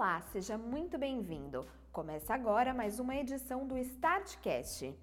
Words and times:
Olá, 0.00 0.22
seja 0.32 0.56
muito 0.56 0.96
bem-vindo. 0.96 1.66
Começa 1.92 2.32
agora 2.32 2.72
mais 2.72 2.98
uma 2.98 3.14
edição 3.14 3.66
do 3.66 3.76
Startcast. 3.76 4.98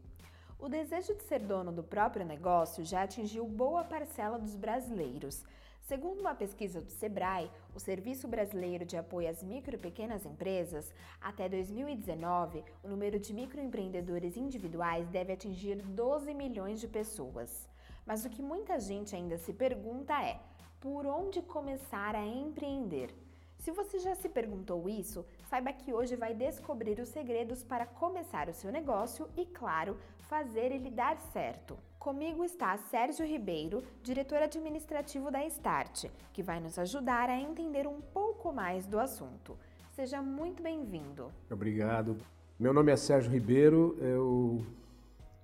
O 0.58 0.68
desejo 0.68 1.14
de 1.14 1.22
ser 1.22 1.38
dono 1.44 1.72
do 1.72 1.84
próprio 1.84 2.26
negócio 2.26 2.84
já 2.84 3.04
atingiu 3.04 3.46
boa 3.46 3.84
parcela 3.84 4.40
dos 4.40 4.56
brasileiros. 4.56 5.46
Segundo 5.82 6.22
uma 6.22 6.34
pesquisa 6.34 6.82
do 6.82 6.90
Sebrae, 6.90 7.52
o 7.76 7.80
Serviço 7.80 8.28
Brasileiro 8.28 8.86
de 8.86 8.98
Apoio 8.98 9.30
às 9.30 9.44
Micro 9.44 9.76
e 9.76 9.78
Pequenas 9.78 10.26
Empresas, 10.26 10.92
até 11.22 11.48
2019, 11.48 12.64
o 12.82 12.88
número 12.88 13.20
de 13.20 13.36
microempreendedores 13.36 14.36
individuais 14.36 15.08
deve 15.10 15.32
atingir 15.32 15.76
12 15.76 16.34
milhões 16.34 16.82
de 16.82 16.88
pessoas. 16.88 17.70
Mas 18.04 18.26
o 18.26 18.32
que 18.32 18.42
muita 18.42 18.80
gente 18.80 19.16
ainda 19.16 19.38
se 19.38 19.54
pergunta 19.54 20.20
é: 20.24 20.40
por 20.80 21.06
onde 21.06 21.44
começar 21.44 22.16
a 22.16 22.26
empreender? 22.26 23.27
Se 23.60 23.72
você 23.72 24.00
já 24.00 24.16
se 24.16 24.30
perguntou 24.30 24.88
isso, 24.88 25.26
saiba 25.50 25.74
que 25.74 25.94
hoje 25.94 26.16
vai 26.16 26.34
descobrir 26.34 27.00
os 27.00 27.10
segredos 27.10 27.64
para 27.64 27.86
começar 27.86 28.48
o 28.48 28.54
seu 28.54 28.72
negócio 28.72 29.28
e, 29.36 29.46
claro, 29.46 29.98
fazer 30.30 30.72
ele 30.72 30.90
dar 30.90 31.18
certo. 31.34 31.78
Comigo 32.00 32.46
está 32.46 32.78
Sérgio 32.78 33.26
Ribeiro, 33.26 33.84
diretor 34.02 34.42
administrativo 34.42 35.30
da 35.30 35.46
Start, 35.48 36.06
que 36.32 36.44
vai 36.44 36.60
nos 36.60 36.80
ajudar 36.80 37.30
a 37.30 37.40
entender 37.40 37.88
um 37.88 38.00
pouco 38.00 38.54
mais 38.54 38.86
do 38.86 39.00
assunto. 39.00 39.58
Seja 39.92 40.22
muito 40.22 40.62
bem-vindo. 40.64 41.32
Obrigado. 41.50 42.18
Meu 42.60 42.74
nome 42.74 42.92
é 42.92 42.96
Sérgio 42.96 43.32
Ribeiro, 43.32 43.98
eu 44.00 44.66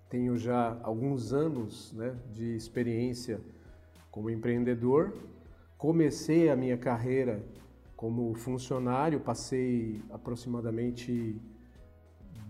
tenho 0.09 0.37
já 0.37 0.77
alguns 0.83 1.33
anos 1.33 1.91
né, 1.93 2.15
de 2.31 2.55
experiência 2.55 3.41
como 4.09 4.29
empreendedor. 4.29 5.13
Comecei 5.77 6.49
a 6.49 6.55
minha 6.55 6.77
carreira 6.77 7.43
como 8.03 8.33
funcionário, 8.33 9.17
passei 9.21 10.01
aproximadamente 10.09 11.41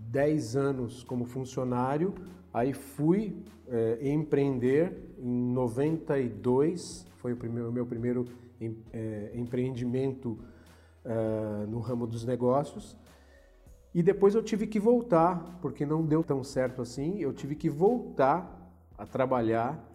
10 0.08 0.56
anos 0.56 1.04
como 1.04 1.24
funcionário, 1.24 2.12
aí 2.52 2.72
fui 2.72 3.40
é, 3.68 4.10
empreender 4.10 5.14
em 5.16 5.52
92, 5.52 7.06
foi 7.18 7.34
o 7.34 7.36
primeiro, 7.36 7.70
meu 7.70 7.86
primeiro 7.86 8.24
em, 8.60 8.76
é, 8.92 9.30
empreendimento 9.32 10.36
é, 11.04 11.66
no 11.68 11.78
ramo 11.78 12.04
dos 12.04 12.24
negócios. 12.24 12.96
E 13.94 14.02
depois 14.02 14.34
eu 14.34 14.42
tive 14.42 14.66
que 14.66 14.80
voltar, 14.80 15.60
porque 15.62 15.86
não 15.86 16.04
deu 16.04 16.24
tão 16.24 16.42
certo 16.42 16.82
assim, 16.82 17.20
eu 17.20 17.32
tive 17.32 17.54
que 17.54 17.70
voltar 17.70 18.74
a 18.98 19.06
trabalhar 19.06 19.88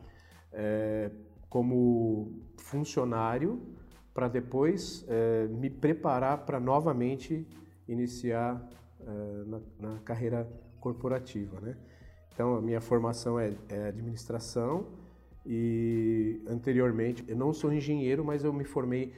é, 0.54 1.12
como 1.50 2.32
funcionário 2.56 3.78
para 4.14 4.28
depois 4.28 5.06
é, 5.08 5.48
me 5.48 5.70
preparar 5.70 6.46
para 6.46 6.60
novamente 6.60 7.48
iniciar 7.88 8.62
é, 9.02 9.44
na, 9.46 9.62
na, 9.80 10.00
carreira 10.00 10.48
corporativa. 10.80 11.60
Né? 11.62 11.76
Então, 12.34 12.56
a 12.56 12.62
minha 12.62 12.82
formação 12.82 13.40
é, 13.40 13.54
é, 13.70 13.88
administração 13.88 14.88
e 15.46 16.42
anteriormente, 16.48 17.24
eu 17.28 17.36
não 17.36 17.54
sou 17.54 17.72
engenheiro, 17.72 18.24
mas 18.24 18.44
eu 18.44 18.54
me 18.54 18.64
formei 18.64 19.14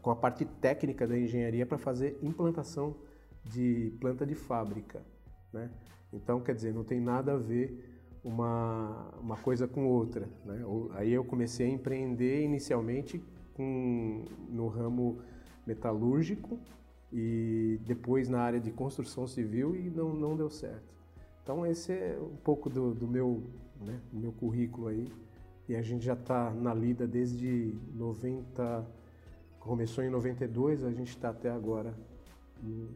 com 0.00 0.10
a 0.10 0.16
parte 0.16 0.44
técnica 0.44 1.06
da 1.06 1.18
engenharia 1.18 1.66
para 1.66 1.76
fazer 1.76 2.18
implantação 2.22 2.96
de 3.44 3.92
planta 4.00 4.24
de 4.24 4.34
fábrica. 4.34 5.02
Né? 5.52 5.70
Então, 6.12 6.40
quer 6.40 6.54
dizer, 6.54 6.72
não 6.72 6.84
tem 6.84 7.00
nada 7.00 7.34
a 7.34 7.36
ver 7.36 7.94
uma, 8.24 9.10
uma 9.20 9.36
coisa 9.36 9.68
com 9.68 9.86
outra. 9.86 10.28
Né? 10.44 10.64
Aí 10.92 11.12
eu 11.12 11.24
comecei 11.24 11.66
a 11.66 11.70
empreender 11.70 12.42
inicialmente 12.42 13.22
com, 13.54 14.24
no 14.48 14.68
ramo 14.68 15.20
metalúrgico 15.66 16.58
e 17.12 17.80
depois 17.84 18.28
na 18.28 18.40
área 18.40 18.60
de 18.60 18.70
construção 18.70 19.26
civil 19.26 19.74
e 19.74 19.88
não, 19.90 20.12
não 20.12 20.36
deu 20.36 20.50
certo. 20.50 20.94
Então 21.42 21.64
esse 21.66 21.92
é 21.92 22.18
um 22.20 22.36
pouco 22.36 22.68
do, 22.68 22.94
do 22.94 23.06
meu, 23.06 23.42
né, 23.80 24.00
meu 24.12 24.32
currículo 24.32 24.88
aí 24.88 25.10
e 25.68 25.76
a 25.76 25.82
gente 25.82 26.04
já 26.04 26.14
está 26.14 26.50
na 26.50 26.74
lida 26.74 27.06
desde 27.06 27.74
90, 27.94 28.86
começou 29.60 30.04
em 30.04 30.10
92, 30.10 30.84
a 30.84 30.90
gente 30.90 31.08
está 31.08 31.30
até 31.30 31.50
agora 31.50 31.94
hum, 32.62 32.88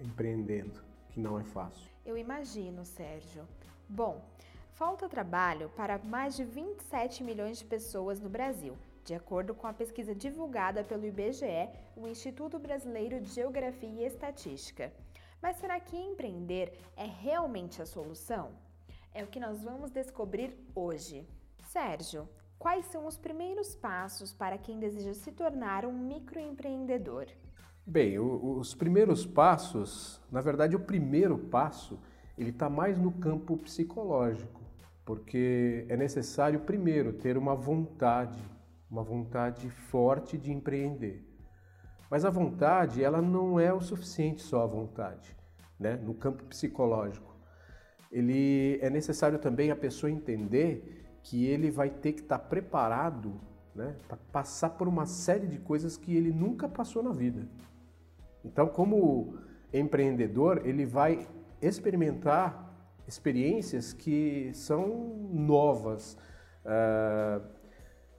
empreendendo, 0.00 0.80
que 1.10 1.18
não 1.18 1.38
é 1.38 1.44
fácil. 1.44 1.90
Eu 2.04 2.16
imagino, 2.16 2.84
Sérgio. 2.84 3.42
Bom, 3.88 4.24
falta 4.72 5.08
trabalho 5.08 5.68
para 5.76 5.98
mais 5.98 6.36
de 6.36 6.44
27 6.44 7.24
milhões 7.24 7.58
de 7.58 7.64
pessoas 7.64 8.20
no 8.20 8.28
Brasil 8.28 8.76
de 9.04 9.14
acordo 9.14 9.54
com 9.54 9.66
a 9.66 9.72
pesquisa 9.72 10.14
divulgada 10.14 10.84
pelo 10.84 11.06
IBGE, 11.06 11.68
o 11.96 12.06
Instituto 12.06 12.58
Brasileiro 12.58 13.20
de 13.20 13.28
Geografia 13.28 13.88
e 13.88 14.04
Estatística. 14.04 14.92
Mas 15.40 15.56
será 15.56 15.80
que 15.80 15.96
empreender 15.96 16.72
é 16.96 17.04
realmente 17.04 17.82
a 17.82 17.86
solução? 17.86 18.52
É 19.12 19.24
o 19.24 19.26
que 19.26 19.40
nós 19.40 19.62
vamos 19.62 19.90
descobrir 19.90 20.56
hoje. 20.74 21.26
Sérgio, 21.64 22.28
quais 22.58 22.86
são 22.86 23.06
os 23.06 23.18
primeiros 23.18 23.74
passos 23.74 24.32
para 24.32 24.56
quem 24.56 24.78
deseja 24.78 25.14
se 25.14 25.32
tornar 25.32 25.84
um 25.84 25.92
microempreendedor? 25.92 27.26
Bem, 27.84 28.20
os 28.20 28.74
primeiros 28.74 29.26
passos, 29.26 30.20
na 30.30 30.40
verdade, 30.40 30.76
o 30.76 30.80
primeiro 30.80 31.36
passo, 31.36 31.98
ele 32.38 32.50
está 32.50 32.70
mais 32.70 32.96
no 32.96 33.10
campo 33.10 33.56
psicológico, 33.56 34.60
porque 35.04 35.84
é 35.88 35.96
necessário 35.96 36.60
primeiro 36.60 37.12
ter 37.12 37.36
uma 37.36 37.56
vontade 37.56 38.40
uma 38.92 39.02
vontade 39.02 39.70
forte 39.70 40.36
de 40.36 40.52
empreender. 40.52 41.26
Mas 42.10 42.26
a 42.26 42.30
vontade, 42.30 43.02
ela 43.02 43.22
não 43.22 43.58
é 43.58 43.72
o 43.72 43.80
suficiente 43.80 44.42
só 44.42 44.62
a 44.62 44.66
vontade, 44.66 45.34
né? 45.80 45.96
No 45.96 46.12
campo 46.12 46.44
psicológico. 46.44 47.34
Ele 48.10 48.78
é 48.82 48.90
necessário 48.90 49.38
também 49.38 49.70
a 49.70 49.76
pessoa 49.76 50.10
entender 50.10 51.06
que 51.22 51.46
ele 51.46 51.70
vai 51.70 51.88
ter 51.88 52.12
que 52.12 52.20
estar 52.20 52.38
preparado, 52.38 53.40
né, 53.74 53.96
para 54.06 54.18
passar 54.30 54.70
por 54.70 54.86
uma 54.86 55.06
série 55.06 55.46
de 55.46 55.58
coisas 55.58 55.96
que 55.96 56.14
ele 56.14 56.30
nunca 56.30 56.68
passou 56.68 57.02
na 57.02 57.12
vida. 57.12 57.48
Então, 58.44 58.66
como 58.66 59.38
empreendedor, 59.72 60.60
ele 60.66 60.84
vai 60.84 61.26
experimentar 61.62 62.70
experiências 63.08 63.94
que 63.94 64.50
são 64.52 65.28
novas, 65.32 66.18
uh, 66.66 67.61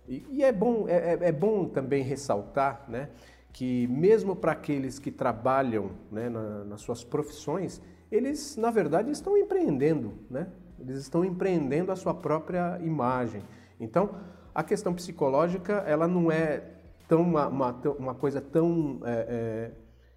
e, 0.08 0.26
e 0.30 0.44
é, 0.44 0.52
bom, 0.52 0.88
é, 0.88 1.14
é, 1.14 1.20
é 1.30 1.32
bom 1.32 1.66
também 1.66 2.04
ressaltar 2.04 2.86
né, 2.88 3.10
que, 3.52 3.88
mesmo 3.88 4.36
para 4.36 4.52
aqueles 4.52 5.00
que 5.00 5.12
trabalham 5.12 5.92
né, 6.12 6.30
na, 6.30 6.66
nas 6.66 6.82
suas 6.82 7.04
profissões, 7.04 7.82
eles, 8.12 8.58
na 8.58 8.70
verdade, 8.70 9.10
estão 9.12 9.38
empreendendo, 9.38 10.14
né? 10.30 10.48
eles 10.80 10.98
estão 10.98 11.24
empreendendo 11.24 11.92
a 11.92 11.96
sua 11.96 12.14
própria 12.14 12.80
imagem. 12.84 13.42
Então, 13.80 14.16
a 14.54 14.64
questão 14.64 14.94
psicológica 14.94 15.84
ela 15.88 16.08
não 16.08 16.32
é 16.32 16.64
tão 17.08 17.22
uma, 17.22 17.48
uma, 17.48 17.72
uma 17.98 18.16
coisa 18.16 18.42
tão 18.42 19.00
é, 19.04 19.12
é, 19.12 19.72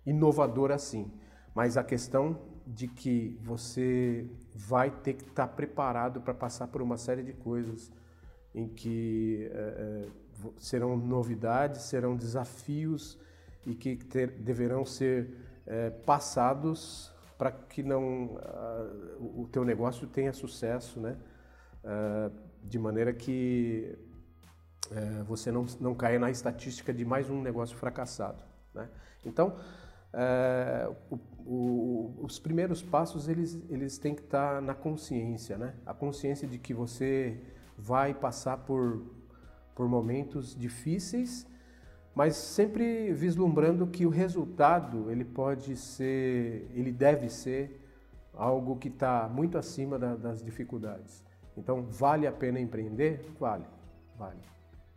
inovadora 0.05 0.75
assim, 0.75 1.11
mas 1.55 1.77
a 1.77 1.85
questão 1.85 2.39
de 2.67 2.89
que 2.89 3.39
você 3.43 4.29
vai 4.55 4.91
ter 4.91 5.15
que 5.15 5.25
estar 5.25 5.47
preparado 5.49 6.21
para 6.21 6.35
passar 6.35 6.67
por 6.67 6.83
uma 6.83 6.97
série 6.97 7.23
de 7.23 7.33
coisas 7.33 7.93
em 8.57 8.67
que 8.67 9.51
é, 9.53 10.07
serão 10.57 10.97
novidades, 10.97 11.83
serão 11.83 12.17
desafios 12.17 13.19
e 13.67 13.75
que 13.75 13.97
ter, 13.97 14.31
deverão 14.31 14.85
ser 14.85 15.31
é, 15.67 15.91
passados 15.91 17.15
para 17.37 17.53
que 17.53 17.83
não 17.83 18.37
uh, 18.37 19.41
o 19.43 19.49
teu 19.53 19.63
negócio 19.63 20.07
tenha 20.07 20.33
sucesso, 20.33 20.99
né? 20.99 21.17
Uh, 21.85 22.33
de 22.63 22.79
maneira 22.79 23.13
que 23.13 23.97
uh, 24.91 25.25
você 25.25 25.53
não, 25.53 25.67
não 25.79 25.95
caia 25.95 26.19
na 26.19 26.31
estatística 26.31 26.95
de 26.95 27.05
mais 27.05 27.29
um 27.29 27.43
negócio 27.43 27.77
fracassado. 27.77 28.43
Né? 28.75 28.89
Então, 29.25 29.57
o, 31.11 31.17
o, 31.45 32.25
os 32.25 32.39
primeiros 32.39 32.83
passos 32.83 33.29
eles, 33.29 33.63
eles 33.69 33.99
têm 33.99 34.15
que 34.15 34.23
estar 34.23 34.63
na 34.63 34.75
consciência, 34.75 35.59
né? 35.59 35.75
A 35.85 35.93
consciência 35.93 36.49
de 36.49 36.59
que 36.59 36.73
você 36.73 37.39
vai 37.77 38.15
passar 38.15 38.59
por, 38.59 39.03
por 39.75 39.89
momentos 39.89 40.55
difíceis, 40.55 41.47
mas 42.15 42.35
sempre 42.37 43.13
vislumbrando 43.13 43.87
que 43.87 44.07
o 44.07 44.09
resultado 44.09 45.11
ele 45.11 45.25
pode 45.25 45.77
ser, 45.77 46.71
ele 46.75 46.91
deve 46.91 47.29
ser 47.29 47.83
algo 48.33 48.77
que 48.77 48.89
está 48.89 49.29
muito 49.29 49.59
acima 49.59 49.99
da, 49.99 50.15
das 50.15 50.43
dificuldades. 50.43 51.25
Então, 51.57 51.83
vale 51.83 52.27
a 52.27 52.33
pena 52.33 52.61
empreender? 52.61 53.31
Vale, 53.39 53.67
vale. 54.17 54.41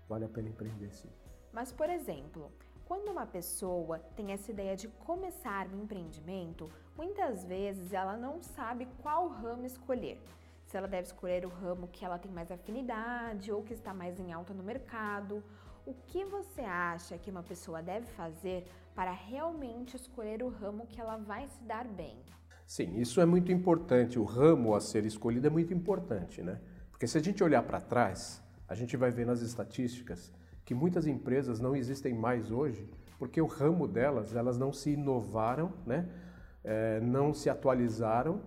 Vale 0.07 0.25
a 0.25 0.29
pena 0.29 0.49
empreender, 0.49 0.91
sim. 0.91 1.09
Mas, 1.51 1.71
por 1.71 1.89
exemplo, 1.89 2.51
quando 2.85 3.09
uma 3.09 3.25
pessoa 3.25 3.99
tem 4.15 4.31
essa 4.31 4.51
ideia 4.51 4.75
de 4.75 4.87
começar 4.87 5.67
um 5.67 5.83
empreendimento, 5.83 6.69
muitas 6.97 7.45
vezes 7.45 7.93
ela 7.93 8.17
não 8.17 8.41
sabe 8.41 8.87
qual 9.01 9.27
ramo 9.27 9.65
escolher 9.65 10.21
se 10.69 10.77
ela 10.77 10.87
deve 10.87 11.07
escolher 11.07 11.47
o 11.47 11.49
ramo 11.49 11.87
que 11.87 12.05
ela 12.05 12.19
tem 12.19 12.31
mais 12.31 12.51
afinidade 12.51 13.51
ou 13.51 13.63
que 13.63 13.73
está 13.73 13.91
mais 13.91 14.19
em 14.19 14.31
alta 14.31 14.53
no 14.53 14.61
mercado, 14.61 15.43
O 15.89 15.93
que 16.05 16.23
você 16.23 16.61
acha 16.61 17.17
que 17.17 17.31
uma 17.31 17.41
pessoa 17.41 17.81
deve 17.81 18.05
fazer 18.05 18.63
para 18.93 19.11
realmente 19.11 19.95
escolher 19.95 20.43
o 20.43 20.49
ramo 20.49 20.85
que 20.85 21.01
ela 21.01 21.17
vai 21.17 21.47
se 21.47 21.63
dar 21.63 21.87
bem? 21.87 22.15
Sim, 22.67 22.99
isso 22.99 23.19
é 23.19 23.25
muito 23.25 23.51
importante. 23.51 24.19
O 24.19 24.23
ramo 24.23 24.75
a 24.75 24.81
ser 24.81 25.03
escolhido 25.03 25.47
é 25.47 25.49
muito 25.49 25.73
importante, 25.73 26.43
né? 26.43 26.61
Porque 26.91 27.07
se 27.07 27.17
a 27.17 27.21
gente 27.21 27.43
olhar 27.43 27.63
para 27.63 27.81
trás, 27.81 28.39
a 28.67 28.75
gente 28.75 28.95
vai 28.95 29.09
ver 29.09 29.25
nas 29.25 29.41
estatísticas 29.41 30.31
que 30.63 30.75
muitas 30.75 31.07
empresas 31.07 31.59
não 31.59 31.75
existem 31.75 32.13
mais 32.13 32.51
hoje 32.51 32.87
porque 33.17 33.41
o 33.41 33.47
ramo 33.47 33.87
delas, 33.87 34.35
elas 34.35 34.59
não 34.59 34.71
se 34.71 34.91
inovaram, 34.91 35.73
né? 35.87 36.07
É, 36.63 36.99
não 36.99 37.33
se 37.33 37.49
atualizaram 37.49 38.43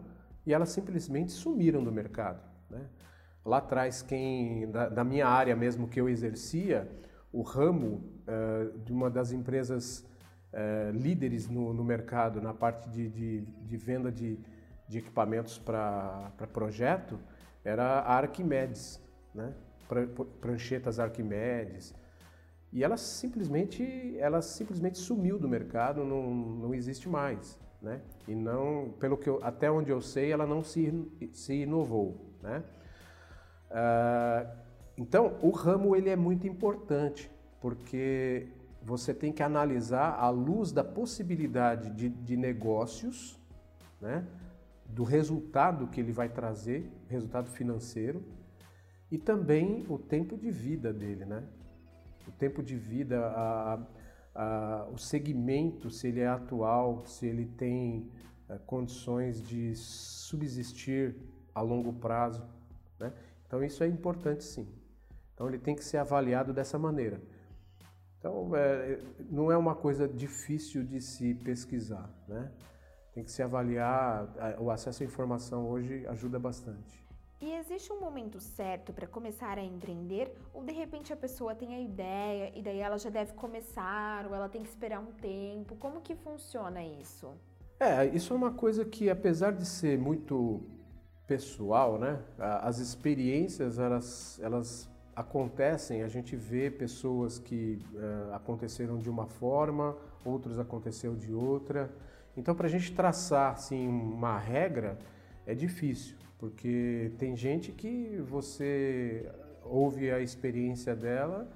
e 0.47 0.53
elas 0.53 0.71
simplesmente 0.71 1.33
sumiram 1.33 1.83
do 1.83 1.93
mercado. 1.93 2.43
Né? 2.71 2.85
Lá 3.45 3.59
atrás, 3.59 4.03
quem 4.03 4.71
da, 4.71 4.89
da, 4.89 5.05
minha 5.05 5.27
área 5.27 5.55
mesmo 5.57 5.89
que 5.89 6.01
eu 6.01 6.09
exercia, 6.09 6.89
o 7.33 7.43
ramo 7.43 8.05
é, 8.27 8.79
de 8.85 8.93
uma 8.93 9.11
das 9.11 9.33
empresas 9.33 10.07
é, 10.53 10.91
líderes 10.93 11.49
no, 11.49 11.73
no, 11.73 11.83
mercado 11.83 12.41
na 12.41 12.53
parte 12.53 12.89
de, 12.91 13.09
de, 13.09 13.41
de 13.41 13.77
venda 13.77 14.13
de, 14.13 14.39
de 14.89 14.99
equipamentos 14.99 15.59
para 15.59 16.31
projeto 16.53 17.19
era 17.65 18.01
a 18.01 18.17
Arquimedes, 18.17 19.01
né? 19.35 19.55
pranchetas 20.41 20.99
Arquimedes. 20.99 21.95
E 22.73 22.83
ela 22.83 22.97
simplesmente, 22.97 24.17
ela 24.19 24.41
simplesmente 24.41 24.99
sumiu 24.99 25.39
do 25.39 25.49
mercado, 25.49 26.05
não, 26.05 26.33
não 26.33 26.75
existe 26.75 27.09
mais. 27.09 27.59
Né? 27.83 28.01
E 28.29 28.35
não, 28.35 28.95
pelo 29.01 29.17
que 29.17 29.29
eu, 29.29 29.41
até 29.43 29.71
onde 29.71 29.91
eu 29.91 30.01
sei, 30.01 30.31
ela 30.31 30.47
não 30.47 30.63
se, 30.63 31.05
se 31.33 31.55
inovou. 31.55 32.17
Né? 32.41 32.63
Uh, 33.71 34.49
então, 34.97 35.37
o 35.43 35.51
ramo 35.51 35.97
ele 35.97 36.09
é 36.09 36.15
muito 36.15 36.47
importante, 36.47 37.29
porque 37.61 38.47
você 38.81 39.13
tem 39.13 39.33
que 39.33 39.43
analisar 39.43 40.15
à 40.15 40.31
luz 40.31 40.71
da 40.71 40.85
possibilidade 40.85 41.91
de, 41.91 42.09
de 42.09 42.37
negócios, 42.37 43.39
né? 44.01 44.25
do 44.87 45.03
resultado 45.05 45.89
que 45.89 46.01
ele 46.01 46.13
vai 46.13 46.29
trazer, 46.29 46.89
resultado 47.09 47.51
financeiro, 47.51 48.23
e 49.11 49.19
também 49.19 49.85
o 49.89 49.99
tempo 49.99 50.37
de 50.37 50.51
vida 50.51 50.93
dele, 50.93 51.25
né? 51.25 51.43
O 52.27 52.31
tempo 52.33 52.63
de 52.63 52.77
vida, 52.77 53.27
a, 53.27 53.79
o 54.93 54.99
segmento, 54.99 55.91
se 55.91 56.09
ele 56.09 56.21
é 56.21 56.27
atual, 56.27 57.05
se 57.07 57.27
ele 57.27 57.47
tem 57.47 58.11
eh, 58.49 58.59
condições 58.67 59.43
de 59.47 59.75
subsistir 59.77 61.17
a 61.55 61.61
longo 61.61 61.93
prazo, 61.93 62.43
né? 62.99 63.13
Então 63.47 63.63
isso 63.63 63.85
é 63.85 63.87
importante 63.87 64.45
sim. 64.45 64.67
Então 65.35 65.49
ele 65.49 65.59
tem 65.59 65.75
que 65.75 65.85
ser 65.85 65.99
avaliado 65.99 66.53
dessa 66.53 66.79
maneira. 66.79 67.21
Então 68.19 68.55
é, 68.57 69.01
não 69.31 69.51
é 69.51 69.57
uma 69.57 69.75
coisa 69.75 70.09
difícil 70.09 70.85
de 70.85 71.01
se 71.01 71.35
pesquisar, 71.35 72.09
né? 72.27 72.51
Tem 73.13 73.23
que 73.23 73.31
se 73.31 73.43
avaliar, 73.43 74.57
o 74.59 74.71
acesso 74.71 75.03
à 75.03 75.07
informação 75.07 75.69
hoje 75.69 76.07
ajuda 76.07 76.39
bastante. 76.39 77.02
E 77.43 77.55
existe 77.55 77.93
um 77.93 77.99
momento 77.99 78.39
certo 78.39 78.93
para 78.93 79.05
começar 79.05 79.59
a 79.59 79.65
empreender? 79.65 80.33
Ou 80.55 80.63
de 80.63 80.73
repente 80.73 81.13
a 81.13 81.17
pessoa 81.17 81.57
tem 81.57 81.75
a 81.75 81.81
ideia 81.81 82.53
e 82.55 82.63
daí 82.63 82.79
ela 82.79 82.97
já 82.97 83.11
deve 83.11 83.33
começar, 83.33 84.25
ou 84.29 84.33
ela 84.33 84.49
tem 84.49 84.63
que 84.63 84.69
esperar 84.69 85.01
um 85.01 85.11
tempo? 85.11 85.75
Como 85.75 86.01
que 86.01 86.15
funciona 86.15 86.85
isso? 86.85 87.33
É, 87.81 88.07
isso 88.07 88.33
é 88.33 88.37
uma 88.37 88.53
coisa 88.53 88.85
que 88.85 89.11
apesar 89.11 89.51
de 89.51 89.67
ser 89.67 89.99
muito 89.99 90.63
pessoal, 91.27 91.99
né? 91.99 92.23
As 92.39 92.79
experiências 92.79 93.77
elas, 93.77 94.39
elas 94.41 94.89
acontecem, 95.17 96.05
a 96.05 96.09
gente 96.09 96.37
vê 96.37 96.71
pessoas 96.71 97.41
que 97.41 97.85
uh, 97.93 98.35
aconteceram 98.35 98.99
de 98.99 99.11
uma 99.11 99.27
forma, 99.27 99.97
outros 100.25 100.61
aconteceu 100.61 101.17
de 101.17 101.35
outra. 101.35 101.93
Então, 102.37 102.55
para 102.55 102.69
a 102.69 102.71
gente 102.71 102.95
traçar 102.95 103.55
assim, 103.55 103.89
uma 103.89 104.39
regra 104.39 104.97
é 105.45 105.57
difícil, 105.57 106.22
porque 106.43 107.13
tem 107.21 107.37
gente 107.37 107.71
que 107.71 108.21
você 108.29 109.31
ouve 109.63 110.11
a 110.11 110.19
experiência 110.19 110.93
dela, 110.93 111.49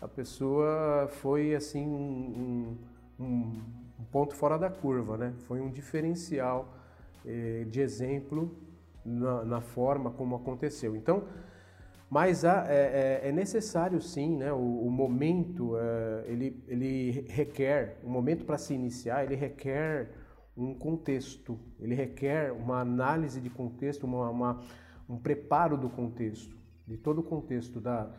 a 0.00 0.08
pessoa 0.08 1.06
foi 1.20 1.54
assim 1.54 1.86
um, 1.86 2.78
um, 3.20 3.62
um 4.00 4.04
ponto 4.10 4.34
fora 4.34 4.58
da 4.58 4.70
curva, 4.70 5.18
né? 5.18 5.34
Foi 5.46 5.60
um 5.60 5.70
diferencial 5.70 6.74
eh, 7.26 7.66
de 7.68 7.82
exemplo 7.82 8.56
na, 9.04 9.44
na 9.44 9.60
forma 9.60 10.10
como 10.10 10.34
aconteceu. 10.36 10.96
Então, 10.96 11.24
mas 12.08 12.42
é, 12.42 12.48
é, 12.48 13.28
é, 13.28 13.32
necessário 13.32 14.00
sim, 14.00 14.34
né? 14.38 14.50
O, 14.50 14.86
o 14.86 14.90
momento 14.90 15.76
é, 15.76 16.24
ele, 16.26 16.64
ele 16.66 17.26
requer, 17.28 17.98
o 18.02 18.08
momento 18.08 18.46
para 18.46 18.56
se 18.56 18.72
iniciar, 18.72 19.24
ele 19.24 19.34
requer 19.34 20.08
um 20.56 20.74
contexto, 20.74 21.58
ele 21.78 21.94
requer 21.94 22.52
uma 22.52 22.80
análise 22.80 23.40
de 23.40 23.50
contexto, 23.50 24.04
uma, 24.04 24.30
uma, 24.30 24.64
um 25.08 25.18
preparo 25.18 25.76
do 25.76 25.90
contexto, 25.90 26.56
de 26.86 26.96
todo 26.96 27.20
o 27.20 27.22
contexto 27.22 27.80
da, 27.80 28.10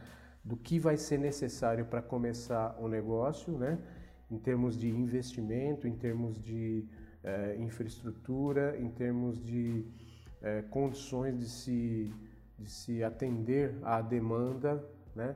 do 0.44 0.56
que 0.56 0.80
vai 0.80 0.98
ser 0.98 1.18
necessário 1.18 1.86
para 1.86 2.02
começar 2.02 2.78
o 2.80 2.88
negócio, 2.88 3.58
né? 3.58 3.80
Em 4.30 4.38
termos 4.38 4.78
de 4.78 4.90
investimento, 4.90 5.88
em 5.88 5.96
termos 5.96 6.38
de 6.38 6.86
é, 7.24 7.56
infraestrutura, 7.58 8.78
em 8.78 8.90
termos 8.90 9.42
de 9.42 9.86
é, 10.42 10.62
condições 10.64 11.40
de 11.40 11.50
se 11.50 12.14
de 12.58 12.70
se 12.70 13.04
atender 13.04 13.78
à 13.84 14.02
demanda, 14.02 14.84
né? 15.16 15.36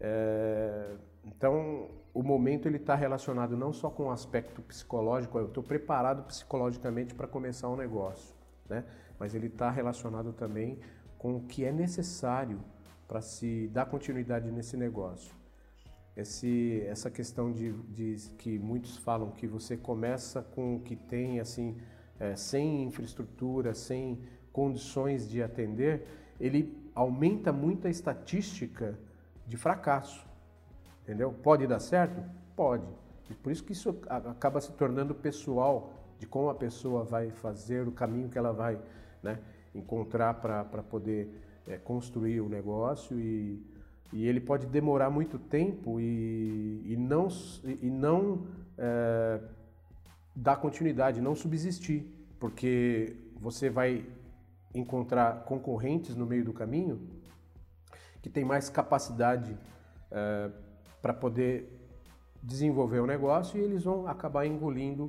É, 0.00 0.96
então, 1.26 1.90
o 2.14 2.22
momento 2.22 2.66
ele 2.66 2.76
está 2.76 2.94
relacionado 2.94 3.56
não 3.56 3.72
só 3.72 3.90
com 3.90 4.04
o 4.04 4.10
aspecto 4.10 4.62
psicológico, 4.62 5.38
eu 5.38 5.46
estou 5.46 5.62
preparado 5.62 6.22
psicologicamente 6.22 7.14
para 7.14 7.26
começar 7.26 7.68
um 7.68 7.76
negócio, 7.76 8.34
né? 8.68 8.84
Mas 9.18 9.34
ele 9.34 9.48
está 9.48 9.70
relacionado 9.70 10.32
também 10.32 10.78
com 11.18 11.36
o 11.36 11.40
que 11.42 11.64
é 11.64 11.72
necessário 11.72 12.60
para 13.08 13.20
se 13.20 13.68
dar 13.68 13.86
continuidade 13.86 14.50
nesse 14.50 14.76
negócio. 14.76 15.34
Esse, 16.16 16.82
essa 16.86 17.10
questão 17.10 17.52
de, 17.52 17.72
de, 17.72 18.16
que 18.38 18.58
muitos 18.58 18.96
falam 18.96 19.30
que 19.32 19.46
você 19.46 19.76
começa 19.76 20.42
com 20.42 20.76
o 20.76 20.80
que 20.80 20.96
tem 20.96 21.40
assim, 21.40 21.76
é, 22.18 22.34
sem 22.34 22.84
infraestrutura, 22.84 23.74
sem 23.74 24.18
condições 24.50 25.28
de 25.28 25.42
atender, 25.42 26.06
ele 26.40 26.74
aumenta 26.94 27.52
muito 27.52 27.86
a 27.86 27.90
estatística 27.90 28.98
de 29.46 29.56
fracasso. 29.56 30.25
Entendeu? 31.06 31.32
Pode 31.32 31.68
dar 31.68 31.78
certo? 31.78 32.20
Pode. 32.56 32.84
E 33.30 33.34
por 33.34 33.52
isso 33.52 33.62
que 33.62 33.72
isso 33.72 33.96
acaba 34.08 34.60
se 34.60 34.72
tornando 34.72 35.14
pessoal 35.14 35.92
de 36.18 36.26
como 36.26 36.48
a 36.48 36.54
pessoa 36.54 37.04
vai 37.04 37.30
fazer, 37.30 37.86
o 37.86 37.92
caminho 37.92 38.28
que 38.28 38.36
ela 38.36 38.52
vai 38.52 38.76
né, 39.22 39.38
encontrar 39.72 40.34
para 40.34 40.64
poder 40.82 41.30
é, 41.68 41.76
construir 41.76 42.40
o 42.40 42.48
negócio 42.48 43.20
e, 43.20 43.64
e 44.12 44.26
ele 44.26 44.40
pode 44.40 44.66
demorar 44.66 45.08
muito 45.08 45.38
tempo 45.38 46.00
e, 46.00 46.82
e 46.84 46.96
não, 46.96 47.28
e 47.64 47.88
não 47.88 48.48
é, 48.76 49.40
dar 50.34 50.56
continuidade, 50.56 51.20
não 51.20 51.36
subsistir, 51.36 52.04
porque 52.40 53.16
você 53.40 53.70
vai 53.70 54.04
encontrar 54.74 55.44
concorrentes 55.44 56.16
no 56.16 56.26
meio 56.26 56.44
do 56.44 56.52
caminho 56.52 57.00
que 58.20 58.28
tem 58.28 58.44
mais 58.44 58.68
capacidade 58.68 59.56
é, 60.10 60.50
para 61.06 61.14
poder 61.14 61.72
desenvolver 62.42 62.98
o 62.98 63.06
negócio 63.06 63.60
e 63.60 63.62
eles 63.62 63.84
vão 63.84 64.08
acabar 64.08 64.44
engolindo 64.44 65.08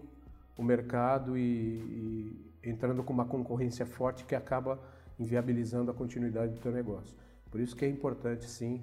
o 0.55 0.61
mercado 0.61 1.35
e, 1.35 1.41
e, 1.41 2.69
entrando 2.69 3.03
com 3.03 3.11
uma 3.11 3.25
concorrência 3.25 3.83
forte 3.83 4.23
que 4.23 4.35
acaba 4.35 4.79
inviabilizando 5.17 5.89
a 5.89 5.95
continuidade 5.95 6.53
do 6.53 6.59
teu 6.59 6.71
negócio. 6.71 7.17
Por 7.49 7.59
isso 7.59 7.75
que 7.75 7.83
é 7.83 7.89
importante 7.89 8.45
sim 8.47 8.79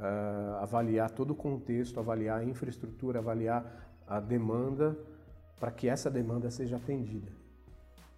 uh, 0.00 0.56
avaliar 0.56 1.12
todo 1.12 1.30
o 1.30 1.34
contexto, 1.36 2.00
avaliar 2.00 2.40
a 2.40 2.44
infraestrutura, 2.44 3.20
avaliar 3.20 3.64
a 4.04 4.18
demanda 4.18 4.98
para 5.60 5.70
que 5.70 5.88
essa 5.88 6.10
demanda 6.10 6.50
seja 6.50 6.74
atendida. 6.74 7.30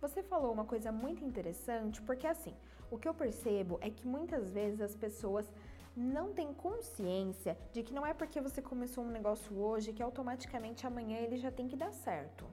Você 0.01 0.23
falou 0.23 0.51
uma 0.51 0.65
coisa 0.65 0.91
muito 0.91 1.23
interessante, 1.23 2.01
porque 2.01 2.27
assim, 2.27 2.55
o 2.91 2.97
que 2.97 3.07
eu 3.07 3.13
percebo 3.13 3.79
é 3.83 3.91
que 3.91 4.09
muitas 4.09 4.51
vezes 4.51 4.81
as 4.81 4.97
pessoas 4.97 5.53
não 6.01 6.33
têm 6.33 6.55
consciência 6.55 7.59
de 7.73 7.83
que 7.83 7.93
não 7.93 8.07
é 8.07 8.15
porque 8.15 8.41
você 8.41 8.63
começou 8.63 9.05
um 9.05 9.11
negócio 9.11 9.59
hoje 9.59 9.93
que 9.93 10.03
automaticamente 10.03 10.87
amanhã 10.87 11.19
ele 11.19 11.37
já 11.37 11.51
tem 11.51 11.69
que 11.69 11.77
dar 11.77 11.93
certo. 11.93 12.47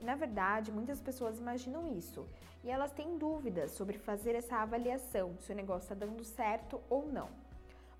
E 0.00 0.04
na 0.04 0.14
verdade, 0.14 0.70
muitas 0.70 1.00
pessoas 1.00 1.38
imaginam 1.38 1.86
isso 1.86 2.26
e 2.62 2.70
elas 2.70 2.92
têm 2.92 3.18
dúvidas 3.18 3.72
sobre 3.72 3.98
fazer 3.98 4.34
essa 4.34 4.56
avaliação 4.56 5.36
se 5.38 5.52
o 5.52 5.54
negócio 5.54 5.92
está 5.92 5.94
dando 5.94 6.22
certo 6.22 6.80
ou 6.88 7.06
não. 7.06 7.28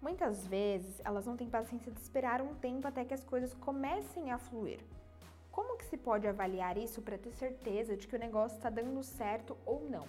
Muitas 0.01 0.47
vezes 0.47 1.01
elas 1.05 1.27
não 1.27 1.37
têm 1.37 1.49
paciência 1.49 1.91
de 1.91 2.01
esperar 2.01 2.41
um 2.41 2.55
tempo 2.55 2.87
até 2.87 3.05
que 3.05 3.15
as 3.15 3.25
coisas 3.25 3.55
comecem 3.55 4.31
a 4.31 4.39
fluir. 4.39 4.81
Como 5.51 5.77
que 5.77 5.85
se 5.85 5.97
pode 5.97 6.27
avaliar 6.27 6.79
isso 6.79 7.03
para 7.03 7.19
ter 7.19 7.33
certeza 7.33 7.97
de 7.97 8.07
que 8.07 8.17
o 8.17 8.19
negócio 8.19 8.57
está 8.57 8.71
dando 8.71 9.03
certo 9.03 9.57
ou 9.67 9.89
não? 9.89 10.07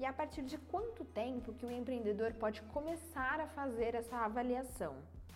E 0.00 0.04
a 0.04 0.12
partir 0.12 0.42
de 0.42 0.56
quanto 0.56 1.04
tempo 1.04 1.52
que 1.52 1.66
o 1.66 1.70
empreendedor 1.72 2.32
pode 2.34 2.62
começar 2.62 3.40
a 3.40 3.48
fazer 3.48 3.96
essa 3.96 4.16
avaliação? 4.18 4.94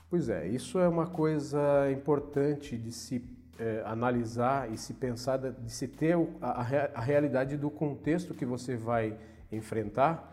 Pois 0.09 0.29
é, 0.29 0.47
isso 0.47 0.79
é 0.79 0.87
uma 0.87 1.09
coisa 1.09 1.91
importante 1.91 2.79
de 2.79 2.93
se 2.93 3.29
é, 3.59 3.83
analisar 3.85 4.71
e 4.71 4.79
se 4.79 4.95
pensar, 4.95 5.39
de 5.39 5.73
se 5.73 5.89
ter 5.89 6.17
a, 6.41 6.61
a, 6.95 7.01
realidade 7.01 7.57
do 7.57 7.71
contexto 7.71 8.35
que 8.35 8.47
você 8.47 8.77
vai 8.77 9.19
enfrentar. 9.51 10.31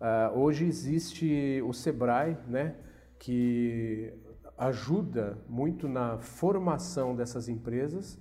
Uh, 0.00 0.38
hoje 0.40 0.64
existe 0.64 1.62
o 1.64 1.72
Sebrae, 1.72 2.36
né, 2.48 2.74
que 3.20 4.12
ajuda 4.58 5.38
muito 5.48 5.86
na 5.86 6.18
formação 6.18 7.14
dessas 7.14 7.48
empresas 7.48 8.18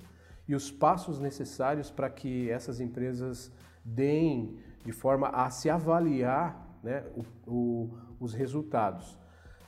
e 0.48 0.54
os 0.54 0.70
passos 0.70 1.20
necessários 1.20 1.90
para 1.90 2.08
que 2.08 2.52
essas 2.52 2.80
empresas 2.80 3.52
deem 3.84 4.60
de 4.84 4.92
forma 4.92 5.30
a 5.30 5.50
se 5.50 5.70
avaliar 5.70 6.80
né, 6.84 7.04
o, 7.16 7.52
o, 7.52 7.90
os 8.20 8.34
resultados. 8.34 9.18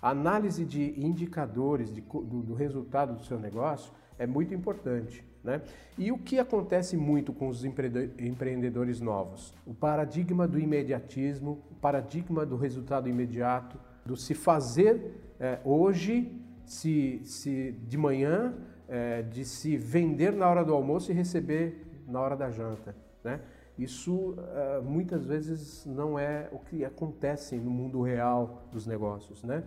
A 0.01 0.09
análise 0.09 0.65
de 0.65 0.99
indicadores 0.99 1.93
de, 1.93 2.01
do, 2.01 2.41
do, 2.41 2.53
resultado 2.53 3.15
do 3.15 3.23
seu 3.23 3.39
negócio 3.39 3.93
é 4.17 4.25
muito 4.25 4.53
importante. 4.53 5.23
Né? 5.43 5.61
E 5.97 6.11
o 6.11 6.17
que 6.17 6.39
acontece 6.39 6.97
muito 6.97 7.33
com 7.33 7.47
os 7.47 7.63
empreendedores 7.63 8.99
novos? 8.99 9.53
O 9.65 9.73
paradigma 9.73 10.47
do 10.47 10.59
imediatismo, 10.59 11.63
o 11.71 11.75
paradigma 11.75 12.45
do 12.45 12.55
resultado 12.55 13.07
imediato, 13.07 13.79
do 14.05 14.15
se 14.15 14.33
fazer 14.33 15.33
é, 15.39 15.59
hoje, 15.63 16.31
se, 16.65 17.21
se 17.23 17.71
de 17.87 17.97
manhã, 17.97 18.55
é, 18.87 19.21
de 19.21 19.45
se 19.45 19.77
vender 19.77 20.33
na 20.33 20.49
hora 20.49 20.63
do 20.63 20.73
almoço 20.73 21.11
e 21.11 21.13
receber 21.13 21.85
na 22.07 22.19
hora 22.19 22.35
da 22.35 22.49
janta. 22.49 22.95
Né? 23.23 23.39
Isso 23.81 24.31
uh, 24.31 24.83
muitas 24.83 25.25
vezes 25.25 25.85
não 25.85 26.17
é 26.17 26.49
o 26.51 26.59
que 26.59 26.85
acontece 26.85 27.55
no 27.57 27.71
mundo 27.71 28.01
real 28.01 28.67
dos 28.71 28.85
negócios, 28.85 29.43
né? 29.43 29.63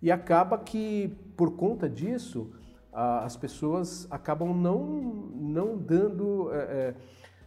E 0.00 0.10
acaba 0.10 0.56
que, 0.56 1.14
por 1.36 1.56
conta 1.56 1.88
disso, 1.88 2.52
as 2.92 3.36
pessoas 3.36 4.06
acabam 4.10 4.54
não, 4.54 4.84
não 5.34 5.76
dando, 5.76 6.50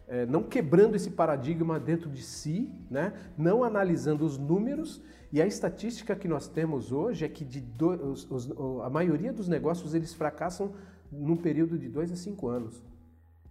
é, 0.06 0.26
não 0.26 0.42
quebrando 0.42 0.94
esse 0.94 1.10
paradigma 1.10 1.80
dentro 1.80 2.08
de 2.08 2.22
si, 2.22 2.70
né? 2.90 3.12
não 3.36 3.64
analisando 3.64 4.24
os 4.24 4.38
números. 4.38 5.02
E 5.32 5.42
a 5.42 5.46
estatística 5.46 6.14
que 6.14 6.28
nós 6.28 6.46
temos 6.46 6.92
hoje 6.92 7.24
é 7.24 7.28
que 7.28 7.44
de 7.44 7.64
os, 7.84 8.30
os, 8.30 8.52
a 8.84 8.90
maioria 8.90 9.32
dos 9.32 9.48
negócios 9.48 9.94
eles 9.94 10.14
fracassam 10.14 10.72
num 11.10 11.36
período 11.36 11.78
de 11.78 11.88
dois 11.88 12.12
a 12.12 12.16
cinco 12.16 12.48
anos. 12.48 12.82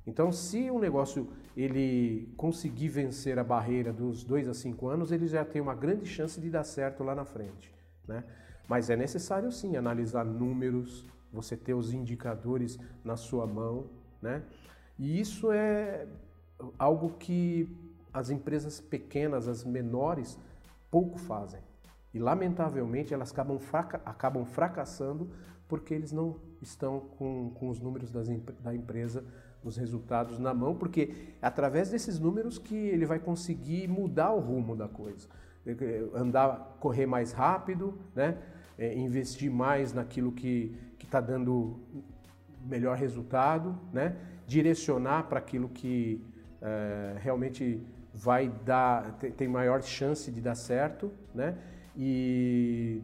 Então, 0.06 0.32
se 0.32 0.70
um 0.70 0.80
negócio 0.80 1.30
ele 1.56 2.30
conseguir 2.36 2.90
vencer 2.90 3.40
a 3.40 3.44
barreira 3.44 3.94
dos 3.94 4.24
dois 4.24 4.48
a 4.48 4.54
cinco 4.54 4.88
anos, 4.88 5.12
ele 5.12 5.28
já 5.28 5.46
tem 5.46 5.62
uma 5.62 5.76
grande 5.76 6.06
chance 6.06 6.40
de 6.42 6.50
dar 6.50 6.64
certo 6.64 7.04
lá 7.04 7.16
na 7.16 7.24
frente. 7.24 7.74
Né? 8.08 8.24
Mas 8.68 8.90
é 8.90 8.96
necessário 8.96 9.52
sim 9.52 9.76
analisar 9.78 10.26
números, 10.26 11.06
você 11.32 11.56
ter 11.56 11.74
os 11.74 11.94
indicadores 11.94 12.78
na 13.04 13.16
sua 13.16 13.48
mão, 13.48 13.88
né? 14.22 14.44
E 15.00 15.20
isso 15.20 15.52
é 15.52 16.08
algo 16.78 17.12
que 17.18 17.68
as 18.14 18.30
empresas 18.30 18.80
pequenas, 18.80 19.48
as 19.48 19.64
menores, 19.64 20.38
pouco 20.92 21.18
fazem. 21.18 21.60
E 22.14 22.20
lamentavelmente 22.20 23.14
elas 23.14 23.32
acabam, 23.32 23.58
fraca 23.58 24.00
acabam 24.06 24.46
fracassando 24.46 25.32
porque 25.68 25.94
eles 25.94 26.12
não 26.12 26.36
estão 26.62 27.00
com, 27.18 27.50
com 27.56 27.70
os 27.70 27.80
números 27.80 28.12
das, 28.12 28.28
da 28.60 28.76
empresa 28.76 29.26
os 29.64 29.78
resultados 29.78 30.40
na 30.40 30.54
mão, 30.54 30.76
porque 30.76 31.14
é 31.42 31.46
através 31.46 31.90
desses 31.90 32.20
números 32.20 32.58
que 32.58 32.76
ele 32.76 33.06
vai 33.06 33.20
conseguir 33.20 33.88
mudar 33.88 34.32
o 34.32 34.40
rumo 34.40 34.76
da 34.76 34.88
coisa. 34.88 35.28
Andar, 36.14 36.78
correr 36.80 37.06
mais 37.06 37.32
rápido, 37.32 37.98
né? 38.14 38.38
É, 38.78 38.98
investir 38.98 39.52
mais 39.52 39.94
naquilo 39.94 40.32
que 40.32 40.76
está 41.14 41.22
dando 41.22 41.80
melhor 42.66 42.98
resultado, 42.98 43.78
né? 43.92 44.16
direcionar 44.48 45.24
para 45.24 45.38
aquilo 45.38 45.70
que 45.70 46.20
é, 46.62 47.16
realmente 47.20 47.80
vai 48.14 48.50
dar, 48.66 49.14
tem 49.38 49.48
maior 49.48 49.82
chance 49.84 50.32
de 50.32 50.42
dar 50.42 50.56
certo, 50.56 51.12
né? 51.34 51.56
e 51.96 53.02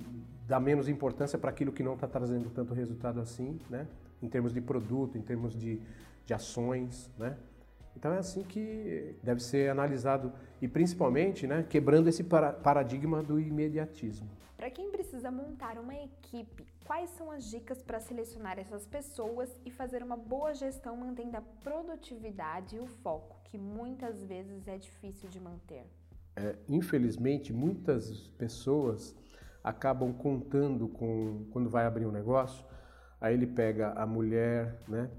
dar 0.47 0.59
menos 0.59 0.89
importância 0.89 1.37
para 1.37 1.51
aquilo 1.51 1.71
que 1.71 1.83
não 1.83 1.93
está 1.93 2.07
trazendo 2.07 2.49
tanto 2.49 2.73
resultado 2.73 3.19
assim, 3.19 3.59
né? 3.69 3.85
em 4.23 4.27
termos 4.27 4.53
de 4.53 4.61
produto, 4.61 5.17
em 5.17 5.21
termos 5.21 5.53
de 5.53 5.79
de 6.29 6.33
ações, 6.35 7.09
né? 7.17 7.35
Então 7.95 8.13
é 8.13 8.19
assim 8.19 8.43
que 8.43 9.15
deve 9.23 9.41
ser 9.41 9.71
analisado 9.71 10.31
e 10.61 10.67
principalmente, 10.67 11.47
né, 11.47 11.65
quebrando 11.67 12.07
esse 12.07 12.23
paradigma 12.23 13.23
do 13.23 13.39
imediatismo. 13.39 14.29
Para 14.55 14.69
quem 14.69 14.91
precisa 14.91 15.31
montar 15.31 15.79
uma 15.79 15.95
equipe, 15.95 16.67
quais 16.85 17.09
são 17.11 17.31
as 17.31 17.45
dicas 17.45 17.81
para 17.81 17.99
selecionar 17.99 18.59
essas 18.59 18.85
pessoas 18.85 19.49
e 19.65 19.71
fazer 19.71 20.03
uma 20.03 20.15
boa 20.15 20.53
gestão 20.53 20.95
mantendo 20.97 21.35
a 21.35 21.41
produtividade 21.41 22.75
e 22.75 22.79
o 22.79 22.85
foco, 22.85 23.35
que 23.45 23.57
muitas 23.57 24.23
vezes 24.23 24.67
é 24.67 24.77
difícil 24.77 25.27
de 25.29 25.39
manter? 25.39 25.83
É, 26.35 26.55
infelizmente, 26.69 27.51
muitas 27.51 28.27
pessoas 28.37 29.15
acabam 29.63 30.13
contando 30.13 30.87
com 30.87 31.45
quando 31.51 31.69
vai 31.69 31.85
abrir 31.85 32.05
um 32.05 32.11
negócio, 32.11 32.63
aí 33.19 33.33
ele 33.33 33.47
pega 33.47 33.93
a 33.93 34.05
mulher, 34.05 34.77
né? 34.87 35.09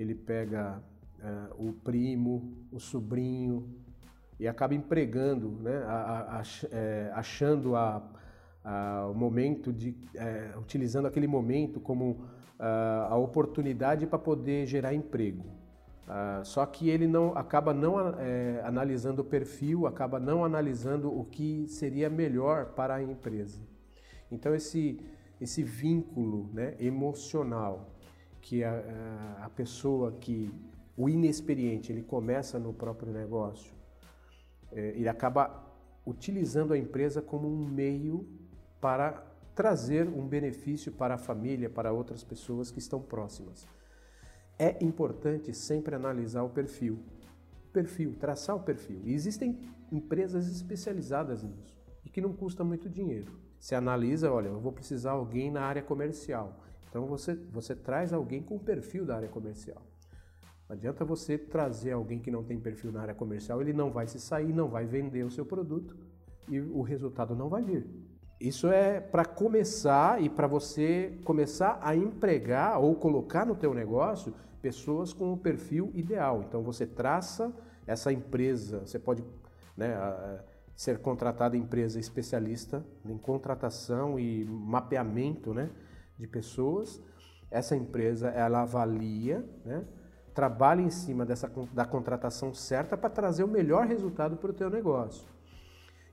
Ele 0.00 0.14
pega 0.14 0.82
uh, 1.18 1.68
o 1.68 1.72
primo, 1.72 2.56
o 2.72 2.80
sobrinho 2.80 3.68
e 4.38 4.48
acaba 4.48 4.74
empregando, 4.74 5.50
né, 5.60 5.84
a, 5.86 6.38
a, 6.38 6.42
é, 6.72 7.10
achando 7.14 7.72
o 7.74 9.14
momento 9.14 9.70
de, 9.70 9.94
é, 10.14 10.54
utilizando 10.56 11.06
aquele 11.06 11.26
momento 11.26 11.78
como 11.78 12.12
uh, 12.12 13.06
a 13.10 13.16
oportunidade 13.16 14.06
para 14.06 14.18
poder 14.18 14.66
gerar 14.66 14.94
emprego. 14.94 15.44
Uh, 16.08 16.42
só 16.42 16.64
que 16.64 16.88
ele 16.88 17.06
não 17.06 17.36
acaba 17.36 17.74
não 17.74 18.00
é, 18.18 18.62
analisando 18.64 19.20
o 19.20 19.24
perfil, 19.24 19.86
acaba 19.86 20.18
não 20.18 20.42
analisando 20.42 21.14
o 21.14 21.22
que 21.26 21.66
seria 21.68 22.08
melhor 22.08 22.72
para 22.72 22.94
a 22.94 23.02
empresa. 23.02 23.60
Então 24.32 24.54
esse 24.54 24.98
esse 25.40 25.62
vínculo 25.62 26.50
né, 26.52 26.74
emocional 26.78 27.88
que 28.40 28.64
a, 28.64 29.42
a 29.42 29.50
pessoa 29.50 30.12
que, 30.12 30.52
o 30.96 31.08
inexperiente, 31.08 31.92
ele 31.92 32.02
começa 32.02 32.58
no 32.58 32.72
próprio 32.72 33.12
negócio, 33.12 33.72
é, 34.72 34.88
ele 34.90 35.08
acaba 35.08 35.66
utilizando 36.06 36.72
a 36.72 36.78
empresa 36.78 37.20
como 37.20 37.48
um 37.48 37.66
meio 37.66 38.26
para 38.80 39.26
trazer 39.54 40.08
um 40.08 40.26
benefício 40.26 40.90
para 40.92 41.14
a 41.14 41.18
família, 41.18 41.68
para 41.68 41.92
outras 41.92 42.24
pessoas 42.24 42.70
que 42.70 42.78
estão 42.78 43.00
próximas. 43.00 43.66
É 44.58 44.82
importante 44.82 45.54
sempre 45.54 45.94
analisar 45.94 46.42
o 46.42 46.50
perfil. 46.50 46.98
Perfil, 47.72 48.14
traçar 48.18 48.56
o 48.56 48.60
perfil. 48.60 49.00
E 49.04 49.12
existem 49.12 49.58
empresas 49.92 50.46
especializadas 50.48 51.42
nisso 51.42 51.78
e 52.04 52.08
que 52.08 52.20
não 52.20 52.32
custa 52.32 52.64
muito 52.64 52.88
dinheiro. 52.88 53.32
Você 53.58 53.74
analisa, 53.74 54.32
olha, 54.32 54.48
eu 54.48 54.60
vou 54.60 54.72
precisar 54.72 55.10
de 55.10 55.16
alguém 55.16 55.50
na 55.50 55.62
área 55.62 55.82
comercial. 55.82 56.58
Então 56.90 57.06
você, 57.06 57.34
você 57.34 57.74
traz 57.74 58.12
alguém 58.12 58.42
com 58.42 58.58
perfil 58.58 59.06
da 59.06 59.16
área 59.16 59.28
comercial. 59.28 59.80
Não 60.68 60.76
adianta 60.76 61.04
você 61.04 61.38
trazer 61.38 61.92
alguém 61.92 62.18
que 62.18 62.30
não 62.30 62.44
tem 62.44 62.60
perfil 62.60 62.92
na 62.92 63.00
área 63.00 63.14
comercial, 63.14 63.60
ele 63.60 63.72
não 63.72 63.90
vai 63.90 64.06
se 64.06 64.20
sair, 64.20 64.52
não 64.52 64.68
vai 64.68 64.84
vender 64.84 65.24
o 65.24 65.30
seu 65.30 65.46
produto 65.46 65.96
e 66.48 66.60
o 66.60 66.82
resultado 66.82 67.34
não 67.34 67.48
vai 67.48 67.62
vir. 67.62 67.86
Isso 68.40 68.68
é 68.68 69.00
para 69.00 69.24
começar 69.24 70.20
e 70.22 70.28
para 70.28 70.46
você 70.46 71.18
começar 71.24 71.78
a 71.82 71.94
empregar 71.94 72.80
ou 72.80 72.94
colocar 72.96 73.44
no 73.44 73.54
teu 73.54 73.72
negócio 73.72 74.34
pessoas 74.60 75.12
com 75.12 75.32
o 75.32 75.36
perfil 75.36 75.90
ideal. 75.94 76.44
Então 76.46 76.62
você 76.62 76.86
traça 76.86 77.52
essa 77.86 78.12
empresa, 78.12 78.80
você 78.80 78.98
pode 78.98 79.24
né, 79.76 79.94
ser 80.74 80.98
contratada 80.98 81.56
empresa 81.56 82.00
especialista 82.00 82.84
em 83.04 83.18
contratação 83.18 84.18
e 84.18 84.44
mapeamento, 84.44 85.52
né? 85.52 85.70
De 86.20 86.26
pessoas. 86.26 87.02
Essa 87.50 87.74
empresa 87.74 88.28
ela 88.28 88.62
avalia, 88.62 89.44
né, 89.64 89.84
trabalha 90.34 90.80
em 90.80 90.90
cima 90.90 91.26
dessa, 91.26 91.50
da 91.72 91.84
contratação 91.84 92.54
certa 92.54 92.96
para 92.96 93.10
trazer 93.10 93.42
o 93.42 93.48
melhor 93.48 93.86
resultado 93.86 94.36
para 94.36 94.50
o 94.50 94.54
teu 94.54 94.70
negócio. 94.70 95.28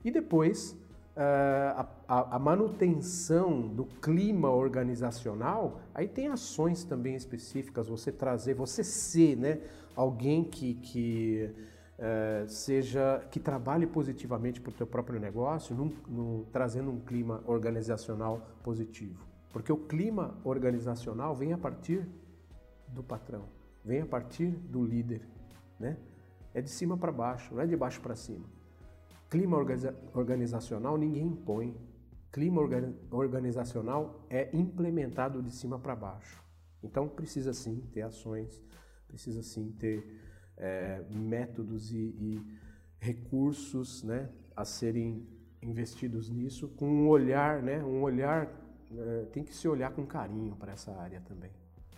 E 0.04 0.10
depois 0.10 0.72
uh, 1.16 1.86
a, 2.08 2.36
a, 2.36 2.38
manutenção 2.38 3.68
do 3.68 3.84
clima 3.84 4.50
organizacional, 4.50 5.80
aí 5.94 6.08
tem 6.08 6.28
ações 6.28 6.84
também 6.84 7.14
específicas, 7.14 7.88
você 7.88 8.10
trazer, 8.10 8.54
você 8.54 8.82
ser 8.82 9.36
né, 9.36 9.60
alguém 9.94 10.44
que, 10.44 10.74
que 10.74 11.50
uh, 11.98 12.48
seja, 12.48 13.22
que 13.30 13.40
trabalhe 13.40 13.86
positivamente 13.86 14.60
para 14.60 14.70
o 14.70 14.74
teu 14.74 14.86
próprio 14.86 15.20
negócio, 15.20 15.74
num, 15.74 15.92
num, 16.08 16.44
trazendo 16.52 16.90
um 16.90 17.00
clima 17.00 17.42
organizacional 17.46 18.40
positivo. 18.62 19.27
Porque 19.52 19.72
o 19.72 19.76
clima 19.76 20.38
organizacional 20.44 21.34
vem 21.34 21.52
a 21.52 21.58
partir 21.58 22.06
do 22.88 23.02
patrão, 23.02 23.44
vem 23.84 24.02
a 24.02 24.06
partir 24.06 24.50
do 24.50 24.84
líder, 24.84 25.22
né? 25.78 25.96
É 26.54 26.60
de 26.60 26.70
cima 26.70 26.96
para 26.96 27.12
baixo, 27.12 27.54
não 27.54 27.62
é 27.62 27.66
de 27.66 27.76
baixo 27.76 28.00
para 28.00 28.16
cima. 28.16 28.46
Clima 29.30 29.58
organizacional 30.14 30.96
ninguém 30.96 31.26
impõe, 31.26 31.76
clima 32.32 32.62
organizacional 33.10 34.24
é 34.30 34.48
implementado 34.56 35.42
de 35.42 35.50
cima 35.50 35.78
para 35.78 35.94
baixo. 35.94 36.42
Então 36.82 37.08
precisa 37.08 37.52
sim 37.52 37.82
ter 37.92 38.02
ações, 38.02 38.62
precisa 39.06 39.42
sim 39.42 39.72
ter 39.72 40.04
é, 40.56 41.04
métodos 41.10 41.92
e, 41.92 41.96
e 41.96 42.58
recursos 43.00 44.02
né, 44.02 44.28
a 44.56 44.64
serem 44.64 45.26
investidos 45.62 46.28
nisso 46.28 46.68
com 46.68 46.88
um 46.88 47.08
olhar, 47.08 47.62
né, 47.62 47.82
um 47.82 48.02
olhar, 48.02 48.50
tem 49.32 49.44
que 49.44 49.54
se 49.54 49.68
olhar 49.68 49.92
com 49.92 50.06
carinho 50.06 50.56
para 50.56 50.72
essa 50.72 50.92
área 50.92 51.20
também. 51.20 51.50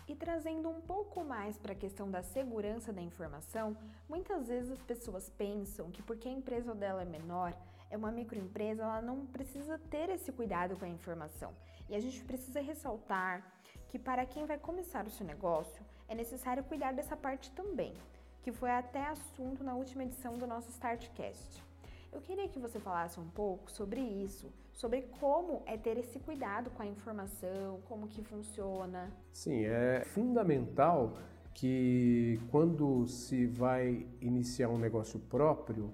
E 0.07 0.15
trazendo 0.15 0.69
um 0.69 0.81
pouco 0.81 1.23
mais 1.23 1.57
para 1.57 1.71
a 1.71 1.75
questão 1.75 2.11
da 2.11 2.21
segurança 2.21 2.91
da 2.91 3.01
informação, 3.01 3.77
muitas 4.09 4.47
vezes 4.47 4.71
as 4.71 4.81
pessoas 4.81 5.29
pensam 5.29 5.89
que 5.89 6.01
porque 6.01 6.27
a 6.27 6.31
empresa 6.31 6.75
dela 6.75 7.01
é 7.01 7.05
menor, 7.05 7.55
é 7.89 7.95
uma 7.95 8.11
microempresa, 8.11 8.83
ela 8.83 9.01
não 9.01 9.25
precisa 9.25 9.77
ter 9.89 10.09
esse 10.09 10.31
cuidado 10.31 10.75
com 10.75 10.85
a 10.85 10.89
informação. 10.89 11.53
E 11.89 11.95
a 11.95 11.99
gente 11.99 12.23
precisa 12.23 12.59
ressaltar 12.59 13.41
que 13.87 13.99
para 13.99 14.25
quem 14.25 14.45
vai 14.45 14.57
começar 14.57 15.05
o 15.05 15.09
seu 15.09 15.25
negócio, 15.25 15.81
é 16.07 16.15
necessário 16.15 16.63
cuidar 16.63 16.93
dessa 16.93 17.15
parte 17.15 17.51
também, 17.51 17.93
que 18.41 18.51
foi 18.51 18.71
até 18.71 19.05
assunto 19.07 19.63
na 19.63 19.75
última 19.75 20.03
edição 20.03 20.37
do 20.37 20.47
nosso 20.47 20.69
Startcast. 20.71 21.63
Eu 22.11 22.21
queria 22.21 22.49
que 22.49 22.59
você 22.59 22.79
falasse 22.79 23.19
um 23.19 23.29
pouco 23.29 23.71
sobre 23.71 24.01
isso, 24.01 24.51
sobre 24.81 25.03
como 25.19 25.61
é 25.67 25.77
ter 25.77 25.95
esse 25.99 26.17
cuidado 26.19 26.71
com 26.71 26.81
a 26.81 26.87
informação, 26.87 27.79
como 27.87 28.07
que 28.07 28.23
funciona. 28.23 29.11
Sim, 29.31 29.63
é 29.63 30.03
fundamental 30.05 31.19
que 31.53 32.39
quando 32.49 33.05
se 33.05 33.45
vai 33.45 34.07
iniciar 34.19 34.69
um 34.69 34.79
negócio 34.79 35.19
próprio, 35.19 35.91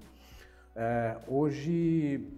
é, 0.74 1.20
hoje, 1.28 2.32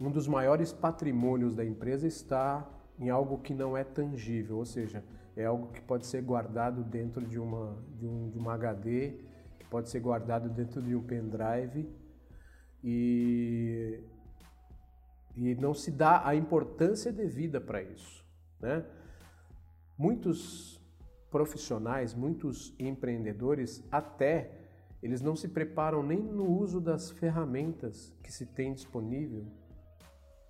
um 0.00 0.08
dos 0.08 0.28
maiores 0.28 0.72
patrimônios 0.72 1.56
da 1.56 1.64
empresa 1.64 2.06
está 2.06 2.64
em 3.00 3.10
algo 3.10 3.38
que 3.38 3.52
não 3.52 3.76
é 3.76 3.82
tangível, 3.82 4.58
ou 4.58 4.64
seja, 4.64 5.02
é 5.36 5.46
algo 5.46 5.72
que 5.72 5.80
pode 5.80 6.06
ser 6.06 6.22
guardado 6.22 6.84
dentro 6.84 7.26
de 7.26 7.40
uma, 7.40 7.76
de, 7.98 8.06
um, 8.06 8.30
de 8.30 8.38
uma 8.38 8.54
HD, 8.54 9.14
pode 9.68 9.88
ser 9.88 9.98
guardado 9.98 10.48
dentro 10.48 10.80
de 10.80 10.94
um 10.94 11.02
pendrive 11.02 11.90
e, 12.88 13.98
e 15.34 15.56
não 15.56 15.74
se 15.74 15.90
dá 15.90 16.24
a 16.24 16.36
importância 16.36 17.12
devida 17.12 17.60
para 17.60 17.82
isso. 17.82 18.24
Né? 18.60 18.84
Muitos 19.98 20.80
profissionais, 21.28 22.14
muitos 22.14 22.72
empreendedores 22.78 23.82
até 23.90 24.52
eles 25.02 25.20
não 25.20 25.34
se 25.34 25.48
preparam 25.48 26.02
nem 26.02 26.18
no 26.22 26.48
uso 26.48 26.80
das 26.80 27.10
ferramentas 27.10 28.14
que 28.22 28.32
se 28.32 28.46
tem 28.46 28.72
disponível 28.72 29.44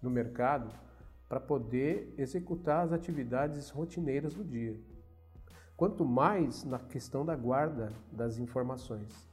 no 0.03 0.11
mercado 0.11 0.71
para 1.29 1.41
poder 1.41 2.15
executar 2.19 2.85
as 2.85 2.93
atividades 2.93 3.71
rotineiras 3.71 4.35
do 4.35 4.45
dia. 4.45 4.79
Quanto 5.75 6.05
mais 6.05 6.65
na 6.65 6.79
questão 6.79 7.25
da 7.25 7.35
guarda 7.35 7.93
das 8.13 8.39
informações. 8.39 9.27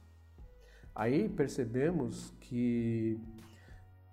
Aí 0.94 1.28
percebemos 1.28 2.32
que 2.40 3.18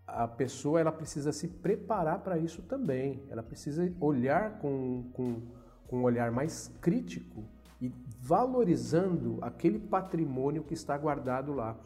a 0.08 0.28
pessoa 0.28 0.80
ela 0.80 0.92
precisa 0.92 1.32
se 1.32 1.48
preparar 1.48 2.20
para 2.20 2.38
isso 2.38 2.62
também. 2.64 3.22
Ela 3.30 3.44
precisa 3.44 3.94
olhar 4.00 4.58
com, 4.60 5.06
com, 5.14 5.42
com 5.88 6.00
um 6.00 6.04
olhar 6.04 6.32
mais 6.32 6.72
crítico 6.82 7.44
e 7.82 7.92
valorizando 8.20 9.38
aquele 9.42 9.80
patrimônio 9.80 10.64
que 10.64 10.74
está 10.74 10.98
guardado 10.98 11.54
lá. 11.54 11.78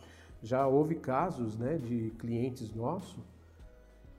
Já 0.41 0.65
houve 0.65 0.95
casos 0.95 1.57
né, 1.57 1.77
de 1.77 2.11
clientes 2.17 2.73
nossos 2.73 3.23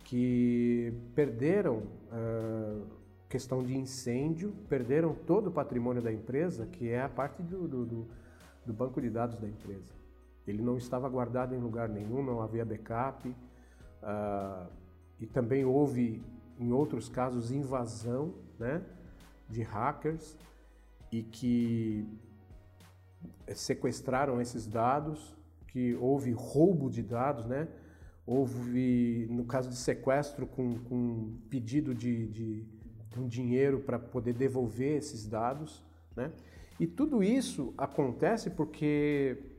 que 0.05 0.92
perderam 1.14 1.83
uh, 2.12 2.87
questão 3.29 3.62
de 3.62 3.77
incêndio, 3.77 4.53
perderam 4.68 5.14
todo 5.14 5.48
o 5.48 5.51
patrimônio 5.51 6.01
da 6.01 6.12
empresa, 6.12 6.66
que 6.66 6.88
é 6.88 7.03
a 7.03 7.09
parte 7.09 7.42
do, 7.42 7.66
do, 7.66 8.07
do 8.64 8.72
banco 8.72 9.01
de 9.01 9.11
dados 9.11 9.37
da 9.37 9.48
empresa. 9.48 9.95
Ele 10.46 10.62
não 10.62 10.76
estava 10.76 11.09
guardado 11.09 11.54
em 11.54 11.59
lugar 11.59 11.88
nenhum, 11.88 12.22
não 12.22 12.40
havia 12.40 12.64
backup. 12.64 13.28
Uh, 13.28 14.66
e 15.18 15.26
também 15.26 15.64
houve, 15.64 16.22
em 16.59 16.72
outros 16.72 17.09
casos, 17.09 17.50
invasão 17.50 18.35
né, 18.59 18.82
de 19.48 19.62
hackers 19.62 20.37
e 21.11 21.22
que 21.22 22.06
sequestraram 23.54 24.40
esses 24.40 24.66
dados, 24.66 25.35
que 25.68 25.94
houve 25.96 26.32
roubo 26.32 26.90
de 26.90 27.02
dados, 27.02 27.46
né? 27.46 27.68
Houve, 28.26 29.26
no 29.30 29.44
caso 29.44 29.68
de 29.68 29.76
sequestro, 29.76 30.46
com, 30.46 30.78
com 30.80 31.37
pedido 31.48 31.94
de, 31.94 32.26
de, 32.26 32.66
um 33.16 33.28
dinheiro 33.28 33.80
para 33.80 33.98
poder 33.98 34.35
devolver 34.35 34.96
esses 34.96 35.26
dados, 35.26 35.82
né? 36.14 36.32
E 36.78 36.87
tudo 36.87 37.22
isso 37.22 37.72
acontece 37.78 38.50
porque 38.50 39.56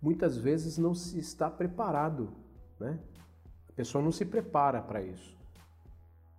muitas 0.00 0.36
vezes 0.36 0.78
não 0.78 0.94
se 0.94 1.18
está 1.18 1.50
preparado, 1.50 2.32
né? 2.78 2.98
A 3.68 3.72
pessoa 3.72 4.02
não 4.02 4.12
se 4.12 4.24
prepara 4.24 4.80
para 4.80 5.02
isso. 5.02 5.38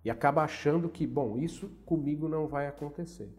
E 0.04 0.10
acaba 0.10 0.42
achando 0.42 0.88
que, 0.88 1.06
bom, 1.06 1.38
isso 1.38 1.68
comigo 1.86 2.28
não 2.28 2.48
vai 2.48 2.66
acontecer. 2.66 3.32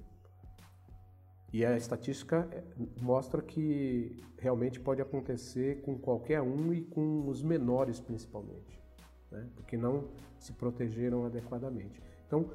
E 1.51 1.63
a 1.63 1.77
estatística 1.77 2.47
é, 2.51 2.63
mostra 2.99 3.41
que 3.41 4.23
realmente 4.39 4.79
pode 4.79 5.01
acontecer 5.01 5.81
com 5.81 5.97
qualquer 5.97 6.41
um 6.41 6.73
e 6.73 6.81
com 6.81 7.27
os 7.27 7.43
menores 7.43 7.99
principalmente, 7.99 8.81
né? 9.31 9.47
porque 9.55 9.77
não 9.77 10.09
se 10.39 10.51
protegeram 10.51 11.25
adequadamente. 11.25 12.01
Então, 12.25 12.49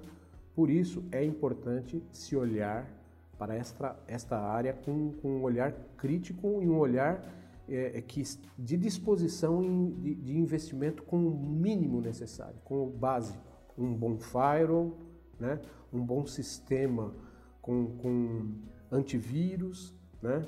por 0.52 0.68
isso 0.68 1.04
é 1.12 1.24
importante 1.24 2.02
se 2.10 2.34
olhar 2.34 2.90
para 3.38 3.54
esta, 3.54 3.96
esta 4.08 4.36
área 4.36 4.72
com, 4.72 5.12
com 5.12 5.36
um 5.36 5.42
olhar 5.42 5.72
crítico 5.96 6.60
e 6.60 6.68
um 6.68 6.76
olhar 6.76 7.22
é, 7.68 7.98
é 7.98 8.00
que, 8.00 8.22
de 8.58 8.76
disposição 8.76 9.62
em, 9.62 9.90
de, 10.00 10.14
de, 10.14 10.38
investimento 10.38 11.02
com 11.02 11.16
o 11.26 11.30
mínimo 11.30 12.00
necessário, 12.00 12.56
com 12.64 12.86
o 12.86 12.90
básico. 12.90 13.42
Um 13.76 13.94
bom 13.94 14.18
firewall, 14.18 14.96
né? 15.38 15.60
um 15.92 16.04
bom 16.04 16.26
sistema 16.26 17.14
com, 17.62 17.96
com 17.98 18.54
antivírus, 18.90 19.94
né? 20.22 20.46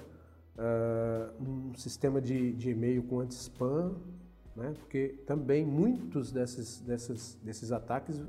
Uh, 0.57 1.43
um 1.43 1.75
sistema 1.75 2.21
de, 2.21 2.53
de 2.53 2.71
e-mail 2.71 3.03
com 3.05 3.21
anti-spam, 3.21 3.97
né? 4.55 4.75
porque 4.79 5.21
também 5.27 5.65
muitos 5.65 6.31
desses, 6.31 6.81
desses, 6.81 7.39
desses 7.43 7.73
ataques 7.73 8.23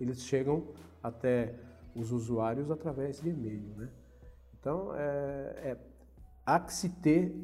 eles 0.00 0.22
chegam 0.22 0.64
até 1.02 1.54
os 1.94 2.12
usuários 2.12 2.70
através 2.70 3.20
de 3.20 3.30
e-mail. 3.30 3.64
Né? 3.76 3.88
Então, 4.58 4.94
é, 4.94 5.00
é, 5.00 5.76
há 6.46 6.60
que 6.60 6.72
se 6.72 6.88
ter 6.88 7.34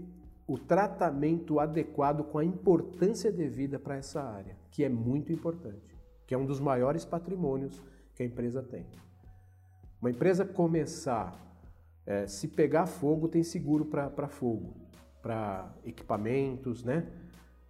o 0.48 0.56
tratamento 0.56 1.60
adequado 1.60 2.24
com 2.24 2.38
a 2.38 2.44
importância 2.44 3.30
devida 3.30 3.78
para 3.78 3.96
essa 3.96 4.22
área, 4.22 4.56
que 4.70 4.82
é 4.82 4.88
muito 4.88 5.30
importante, 5.30 5.94
que 6.26 6.34
é 6.34 6.38
um 6.38 6.46
dos 6.46 6.58
maiores 6.58 7.04
patrimônios 7.04 7.82
que 8.14 8.22
a 8.22 8.26
empresa 8.26 8.62
tem. 8.62 8.86
Uma 10.00 10.10
empresa 10.10 10.46
começar 10.46 11.38
é, 12.06 12.26
se 12.26 12.48
pegar 12.48 12.86
fogo, 12.86 13.28
tem 13.28 13.42
seguro 13.42 13.84
para 13.84 14.26
fogo, 14.26 14.74
para 15.20 15.70
equipamentos, 15.84 16.82
né? 16.82 17.06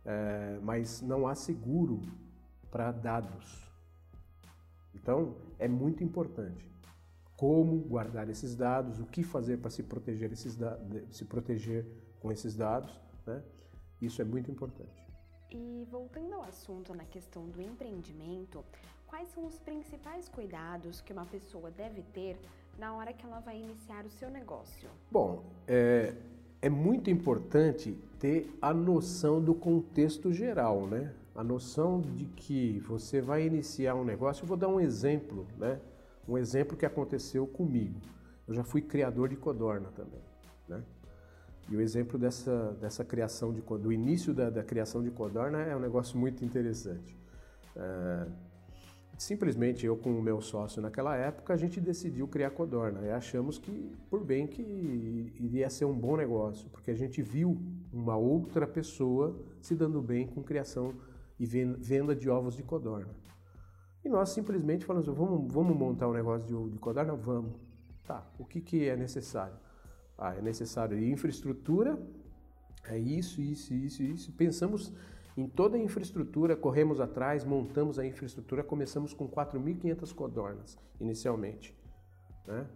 É, 0.05 0.61
mas 0.62 1.03
não 1.03 1.27
há 1.27 1.35
seguro 1.35 2.01
para 2.71 2.93
dados. 2.93 3.69
Então, 4.95 5.35
é 5.59 5.67
muito 5.67 6.05
importante 6.05 6.71
como 7.37 7.79
guardar 7.79 8.29
esses 8.29 8.55
dados, 8.55 9.01
o 9.01 9.07
que 9.07 9.25
fazer 9.25 9.59
para 9.59 9.71
se 9.71 9.83
proteger, 9.83 10.33
esses 10.33 10.57
se 11.11 11.25
proteger 11.25 11.87
com 12.20 12.31
esses 12.33 12.54
dados, 12.54 12.90
né? 13.26 13.42
Isso 14.00 14.22
é 14.22 14.24
muito 14.24 14.50
importante. 14.50 15.09
E 15.50 15.87
voltando 15.90 16.35
ao 16.35 16.42
assunto 16.42 16.94
na 16.94 17.04
questão 17.04 17.48
do 17.48 17.61
empreendimento, 17.61 18.64
quais 19.07 19.28
são 19.31 19.46
os 19.46 19.59
principais 19.59 20.28
cuidados 20.28 21.00
que 21.00 21.12
uma 21.12 21.24
pessoa 21.24 21.70
deve 21.70 22.02
ter 22.02 22.38
na 22.78 22.94
hora 22.94 23.12
que 23.12 23.24
ela 23.24 23.40
vai 23.40 23.59
iniciar 23.59 24.04
o 24.04 24.11
seu 24.11 24.31
negócio? 24.31 24.88
Bom, 25.11 25.42
é, 25.66 26.14
é 26.61 26.68
muito 26.68 27.11
importante 27.11 27.92
ter 28.18 28.57
a 28.61 28.74
noção 28.74 29.42
do 29.42 29.54
contexto 29.54 30.33
geral, 30.33 30.87
né? 30.87 31.14
A 31.35 31.42
noção 31.42 32.00
de 32.00 32.26
que 32.26 32.81
você 32.81 33.20
vai 33.20 33.46
iniciar 33.46 33.94
um 33.94 34.04
negócio. 34.04 34.42
Eu 34.42 34.48
vou 34.48 34.57
dar 34.57 34.68
um 34.68 34.81
exemplo, 34.81 35.46
né? 35.57 35.81
Um 36.28 36.37
exemplo 36.37 36.76
que 36.76 36.85
aconteceu 36.85 37.46
comigo. 37.46 38.00
Eu 38.46 38.54
já 38.54 38.64
fui 38.64 38.83
criador 38.83 39.28
de 39.28 39.37
codorna 39.37 39.90
também? 39.92 40.28
E 41.68 41.76
o 41.76 41.81
exemplo 41.81 42.18
dessa, 42.18 42.76
dessa 42.81 43.04
criação 43.04 43.52
de 43.52 43.61
do 43.61 43.92
início 43.92 44.33
da, 44.33 44.48
da 44.48 44.62
criação 44.62 45.02
de 45.02 45.11
codorna 45.11 45.61
é 45.61 45.76
um 45.76 45.81
negócio 45.81 46.18
muito 46.18 46.44
interessante. 46.44 47.16
É, 47.76 48.26
Simplesmente 49.18 49.85
eu 49.85 49.96
com 49.96 50.16
o 50.16 50.22
meu 50.22 50.40
sócio 50.40 50.81
naquela 50.81 51.16
época, 51.16 51.52
a 51.52 51.57
gente 51.57 51.81
decidiu 51.81 52.28
criar 52.28 52.50
Codorna 52.50 53.04
e 53.04 53.11
achamos 53.11 53.59
que, 53.59 53.92
por 54.09 54.24
bem, 54.24 54.46
que 54.46 54.62
iria 55.40 55.68
ser 55.68 55.87
um 55.87 55.98
bom 55.98 56.16
negócio, 56.16 56.70
porque 56.70 56.92
a 56.92 56.94
gente 56.94 57.20
viu 57.20 57.61
uma 57.92 58.16
outra 58.16 58.64
pessoa 58.64 59.37
se 59.61 59.74
dando 59.74 60.00
bem 60.00 60.24
com 60.28 60.40
criação 60.40 60.94
e 61.37 61.44
venda 61.44 62.14
de 62.14 62.31
ovos 62.31 62.57
de 62.57 62.62
codorna. 62.62 63.12
E 64.04 64.09
nós 64.09 64.28
simplesmente 64.28 64.85
falamos, 64.85 65.09
vamos, 65.09 65.52
vamos 65.52 65.76
montar 65.76 66.07
um 66.07 66.12
negócio 66.12 66.46
de 66.46 66.54
ovo 66.54 66.70
de 66.70 66.78
codorna? 66.78 67.16
Vamos. 67.16 67.57
Tá, 68.04 68.24
o 68.38 68.44
que, 68.44 68.61
que 68.61 68.88
é 68.88 68.96
necessário? 68.96 69.57
Ah, 70.18 70.35
é 70.35 70.42
necessário 70.42 70.98
infraestrutura, 70.98 71.96
é 72.88 72.98
isso, 72.98 73.40
isso, 73.40 73.72
isso, 73.72 74.02
isso. 74.02 74.33
Pensamos 74.33 74.92
em 75.37 75.46
toda 75.46 75.76
a 75.76 75.81
infraestrutura, 75.81 76.57
corremos 76.57 77.00
atrás, 77.00 77.44
montamos 77.44 77.98
a 77.98 78.04
infraestrutura, 78.04 78.64
começamos 78.64 79.14
com 79.14 79.28
4.500 79.28 80.12
codornas 80.12 80.76
inicialmente. 81.00 81.72
Né? 82.44 82.66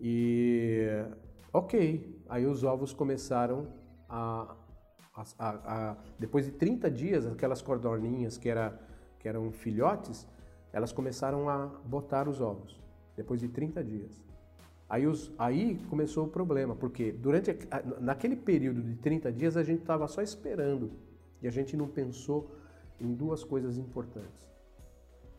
E 0.00 0.88
ok, 1.52 2.22
aí 2.28 2.46
os 2.46 2.64
ovos 2.64 2.94
começaram 2.94 3.68
a, 4.08 4.56
a, 5.14 5.24
a, 5.38 5.90
a, 5.90 5.96
Depois 6.18 6.46
de 6.46 6.52
30 6.52 6.90
dias, 6.90 7.26
aquelas 7.26 7.60
codorninhas 7.60 8.38
que, 8.38 8.48
era, 8.48 8.80
que 9.18 9.28
eram 9.28 9.52
filhotes, 9.52 10.26
elas 10.72 10.92
começaram 10.92 11.50
a 11.50 11.66
botar 11.84 12.26
os 12.26 12.40
ovos, 12.40 12.80
depois 13.14 13.40
de 13.40 13.48
30 13.48 13.84
dias. 13.84 14.31
Aí, 14.92 15.06
os, 15.06 15.32
aí 15.38 15.80
começou 15.88 16.26
o 16.26 16.28
problema, 16.28 16.76
porque 16.76 17.12
durante 17.12 17.56
naquele 17.98 18.36
período 18.36 18.82
de 18.82 18.94
30 18.96 19.32
dias 19.32 19.56
a 19.56 19.62
gente 19.62 19.80
estava 19.80 20.06
só 20.06 20.20
esperando 20.20 20.92
e 21.40 21.48
a 21.48 21.50
gente 21.50 21.74
não 21.78 21.88
pensou 21.88 22.50
em 23.00 23.14
duas 23.14 23.42
coisas 23.42 23.78
importantes, 23.78 24.46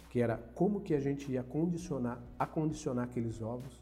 que 0.10 0.20
era 0.20 0.38
como 0.56 0.82
que 0.82 0.96
a 0.96 1.00
gente 1.00 1.32
ia 1.32 1.44
condicionar, 1.44 2.20
acondicionar 2.40 3.06
aqueles 3.06 3.44
ovos, 3.44 3.80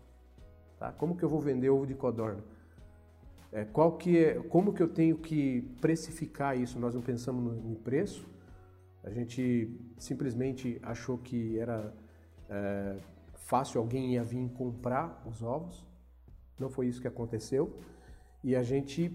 tá? 0.77 0.91
Como 0.91 1.15
que 1.15 1.23
eu 1.23 1.29
vou 1.29 1.39
vender 1.39 1.69
ovo 1.69 1.87
de 1.87 1.95
codorna? 1.95 2.43
É, 3.49 3.63
qual 3.63 3.93
que 3.93 4.17
é, 4.17 4.33
como 4.49 4.73
que 4.73 4.83
eu 4.83 4.89
tenho 4.89 5.17
que 5.19 5.61
precificar 5.79 6.59
isso? 6.59 6.77
Nós 6.79 6.93
não 6.93 7.01
pensamos 7.01 7.41
no, 7.45 7.71
em 7.71 7.75
preço, 7.75 8.27
a 9.05 9.09
gente 9.09 9.73
simplesmente 9.97 10.77
achou 10.83 11.17
que 11.17 11.57
era 11.57 11.93
é, 12.49 12.97
fácil 13.41 13.81
alguém 13.81 14.13
ia 14.13 14.23
vir 14.23 14.49
comprar 14.49 15.21
os 15.25 15.43
ovos. 15.43 15.85
Não 16.57 16.69
foi 16.69 16.87
isso 16.87 17.01
que 17.01 17.07
aconteceu. 17.07 17.79
E 18.43 18.55
a 18.55 18.63
gente 18.63 19.09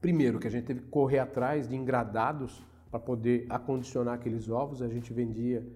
Primeiro, 0.00 0.38
que 0.38 0.46
a 0.46 0.50
gente 0.50 0.64
teve 0.64 0.80
que 0.80 0.88
correr 0.88 1.18
atrás 1.18 1.68
de 1.68 1.76
engradados 1.76 2.64
para 2.90 2.98
poder 2.98 3.46
acondicionar 3.50 4.14
aqueles 4.14 4.48
ovos. 4.48 4.80
A 4.80 4.88
gente 4.88 5.12
vendia 5.12 5.66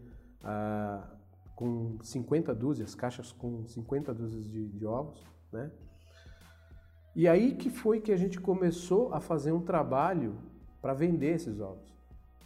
ah, 0.42 1.06
com 1.54 1.98
50 2.02 2.54
dúzias, 2.54 2.94
caixas 2.94 3.32
com 3.32 3.66
50 3.66 4.14
dúzias 4.14 4.48
de, 4.48 4.68
de 4.68 4.86
ovos, 4.86 5.22
né? 5.52 5.70
E 7.14 7.28
aí 7.28 7.54
que 7.54 7.70
foi 7.70 8.00
que 8.00 8.10
a 8.10 8.16
gente 8.16 8.40
começou 8.40 9.12
a 9.12 9.20
fazer 9.20 9.52
um 9.52 9.60
trabalho 9.60 10.36
para 10.80 10.94
vender 10.94 11.34
esses 11.34 11.60
ovos. 11.60 11.94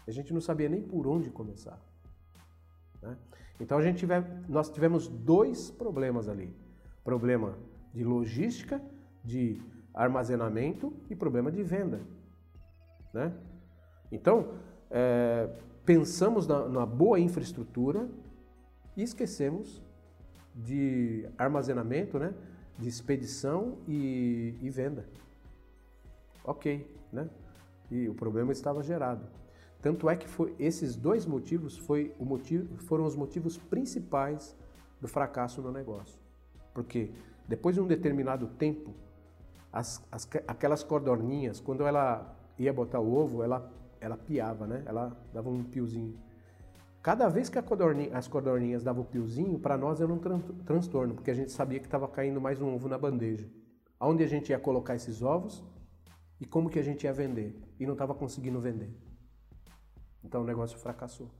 A 0.07 0.11
gente 0.11 0.35
não 0.35 0.40
sabia 0.40 0.68
nem 0.68 0.83
por 0.83 1.07
onde 1.07 1.31
começar. 1.31 1.81
Né? 3.00 3.16
Então 3.60 3.78
a 3.78 3.82
gente 3.82 3.98
tive, 3.98 4.14
nós 4.48 4.70
tivemos 4.70 5.08
dois 5.08 5.70
problemas 5.70 6.28
ali: 6.28 6.54
problema 7.04 7.58
de 7.92 8.04
logística, 8.04 8.80
de 9.24 9.60
armazenamento 9.92 10.92
e 11.10 11.16
problema 11.16 11.50
de 11.50 11.62
venda. 11.62 12.00
Né? 13.12 13.32
Então, 14.12 14.54
é, 14.90 15.50
pensamos 15.84 16.46
na, 16.46 16.68
na, 16.68 16.86
boa 16.86 17.18
infraestrutura 17.18 18.08
e 18.96 19.02
esquecemos 19.02 19.82
de 20.54 21.28
armazenamento, 21.36 22.18
né? 22.18 22.32
de 22.78 22.88
expedição 22.88 23.78
e, 23.88 24.54
e 24.60 24.70
venda. 24.70 25.04
Ok, 26.44 26.86
né? 27.12 27.28
E 27.90 28.08
o 28.08 28.14
problema 28.14 28.52
estava 28.52 28.82
gerado. 28.82 29.26
Tanto 29.80 30.10
é 30.10 30.16
que 30.16 30.28
foi, 30.28 30.54
esses 30.58 30.96
dois 30.96 31.24
motivos 31.24 31.78
foi 31.78 32.14
o 32.18 32.24
motivo, 32.24 32.76
foram 32.78 33.04
os 33.04 33.14
motivos 33.14 33.56
principais 33.56 34.56
do 35.00 35.06
fracasso 35.06 35.62
no 35.62 35.70
negócio. 35.70 36.18
Porque 36.74 37.12
depois 37.46 37.76
de 37.76 37.80
um 37.80 37.86
determinado 37.86 38.48
tempo 38.48 38.92
as, 39.72 40.04
as, 40.10 40.28
aquelas 40.46 40.82
codorninhas, 40.82 41.60
quando 41.60 41.86
ela 41.86 42.36
ia 42.58 42.72
botar 42.72 43.00
o 43.00 43.14
ovo, 43.14 43.42
ela, 43.42 43.72
ela 44.00 44.16
piava, 44.16 44.66
né? 44.66 44.82
Ela 44.84 45.16
dava 45.32 45.48
um 45.48 45.62
piozinho. 45.62 46.18
Cada 47.00 47.28
vez 47.28 47.48
que 47.48 47.60
codorninha, 47.62 48.16
as 48.16 48.26
codorninhas 48.26 48.82
davam 48.82 49.02
o 49.02 49.06
piozinho, 49.06 49.58
para 49.58 49.78
nós 49.78 50.00
era 50.00 50.12
um 50.12 50.18
tran 50.18 50.40
transtorno, 50.66 51.14
porque 51.14 51.30
a 51.30 51.34
gente 51.34 51.52
sabia 51.52 51.78
que 51.78 51.86
estava 51.86 52.08
caindo 52.08 52.40
mais 52.40 52.60
um 52.60 52.74
ovo 52.74 52.88
na 52.88 52.98
bandeja. 52.98 53.48
Aonde 54.00 54.24
a 54.24 54.26
gente 54.26 54.50
ia 54.50 54.58
colocar 54.58 54.96
esses 54.96 55.22
ovos 55.22 55.64
e 56.40 56.46
como 56.46 56.68
que 56.68 56.78
a 56.78 56.82
gente 56.82 57.04
ia 57.04 57.12
vender. 57.12 57.56
E 57.78 57.86
não 57.86 57.92
estava 57.92 58.14
conseguindo 58.14 58.60
vender. 58.60 59.07
Então 60.22 60.42
o 60.42 60.44
negócio 60.44 60.78
fracassou. 60.78 61.31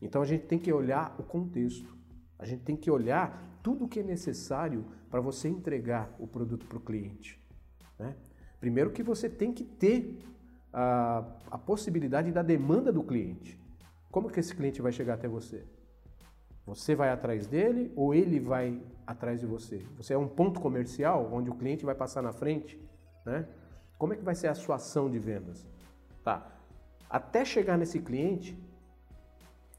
Então 0.00 0.22
a 0.22 0.24
gente 0.24 0.46
tem 0.46 0.58
que 0.58 0.72
olhar 0.72 1.14
o 1.18 1.22
contexto. 1.22 1.96
A 2.38 2.44
gente 2.44 2.62
tem 2.62 2.76
que 2.76 2.90
olhar 2.90 3.58
tudo 3.62 3.84
o 3.84 3.88
que 3.88 4.00
é 4.00 4.02
necessário 4.02 4.84
para 5.08 5.20
você 5.20 5.48
entregar 5.48 6.14
o 6.18 6.26
produto 6.26 6.66
para 6.66 6.78
o 6.78 6.80
cliente. 6.80 7.40
Né? 7.98 8.16
Primeiro 8.58 8.90
que 8.90 9.02
você 9.02 9.28
tem 9.28 9.52
que 9.52 9.64
ter 9.64 10.18
a, 10.72 11.24
a 11.50 11.58
possibilidade 11.58 12.32
da 12.32 12.42
demanda 12.42 12.92
do 12.92 13.02
cliente. 13.02 13.60
Como 14.10 14.30
que 14.30 14.40
esse 14.40 14.54
cliente 14.54 14.82
vai 14.82 14.92
chegar 14.92 15.14
até 15.14 15.28
você? 15.28 15.64
Você 16.66 16.94
vai 16.94 17.10
atrás 17.10 17.46
dele 17.46 17.92
ou 17.96 18.14
ele 18.14 18.38
vai 18.38 18.80
atrás 19.06 19.40
de 19.40 19.46
você? 19.46 19.84
Você 19.96 20.14
é 20.14 20.18
um 20.18 20.28
ponto 20.28 20.60
comercial 20.60 21.28
onde 21.32 21.50
o 21.50 21.54
cliente 21.54 21.84
vai 21.84 21.94
passar 21.94 22.22
na 22.22 22.32
frente, 22.32 22.80
né? 23.26 23.48
Como 23.98 24.12
é 24.12 24.16
que 24.16 24.24
vai 24.24 24.34
ser 24.34 24.48
a 24.48 24.54
sua 24.54 24.76
ação 24.76 25.10
de 25.10 25.18
vendas? 25.18 25.66
Tá. 26.22 26.50
Até 27.18 27.44
chegar 27.44 27.76
nesse 27.76 27.98
cliente, 28.00 28.50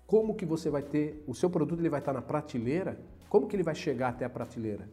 como 0.08 0.36
que 0.36 0.46
você 0.46 0.70
vai 0.70 0.84
ter 0.84 1.24
o 1.28 1.34
seu 1.34 1.50
produto 1.50 1.82
ele 1.82 1.90
vai 1.90 2.00
estar 2.00 2.14
na 2.14 2.22
prateleira? 2.22 2.94
Como 3.28 3.48
que 3.48 3.56
ele 3.56 3.64
vai 3.64 3.76
chegar 3.76 4.10
até 4.10 4.24
a 4.24 4.30
prateleira? 4.30 4.88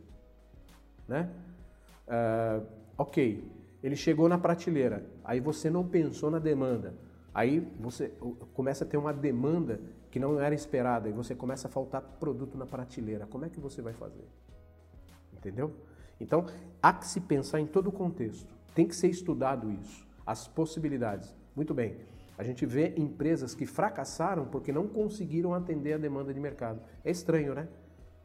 né? 1.10 1.28
Uh, 2.06 2.64
ok, 2.96 3.44
ele 3.82 3.96
chegou 3.96 4.28
na 4.28 4.38
prateleira, 4.38 5.04
aí 5.24 5.40
você 5.40 5.68
não 5.68 5.86
pensou 5.86 6.30
na 6.30 6.38
demanda, 6.38 6.94
aí 7.34 7.58
você 7.80 8.12
começa 8.54 8.84
a 8.84 8.86
ter 8.86 8.96
uma 8.96 9.12
demanda 9.12 9.80
que 10.08 10.20
não 10.20 10.40
era 10.40 10.54
esperada 10.54 11.08
e 11.08 11.12
você 11.12 11.34
começa 11.34 11.66
a 11.66 11.70
faltar 11.70 12.00
produto 12.00 12.56
na 12.56 12.64
prateleira. 12.64 13.26
Como 13.26 13.44
é 13.44 13.48
que 13.48 13.58
você 13.58 13.82
vai 13.82 13.92
fazer? 13.92 14.26
Entendeu? 15.32 15.72
Então, 16.20 16.46
há 16.80 16.92
que 16.92 17.06
se 17.06 17.20
pensar 17.20 17.60
em 17.60 17.66
todo 17.66 17.88
o 17.88 17.92
contexto. 17.92 18.52
Tem 18.74 18.86
que 18.86 18.94
ser 18.94 19.08
estudado 19.08 19.70
isso, 19.72 20.06
as 20.24 20.46
possibilidades. 20.46 21.34
Muito 21.56 21.74
bem. 21.74 21.96
A 22.40 22.42
gente 22.42 22.64
vê 22.64 22.94
empresas 22.96 23.54
que 23.54 23.66
fracassaram 23.66 24.46
porque 24.46 24.72
não 24.72 24.88
conseguiram 24.88 25.52
atender 25.52 25.92
a 25.92 25.98
demanda 25.98 26.32
de 26.32 26.40
mercado. 26.40 26.80
É 27.04 27.10
estranho, 27.10 27.54
né? 27.54 27.68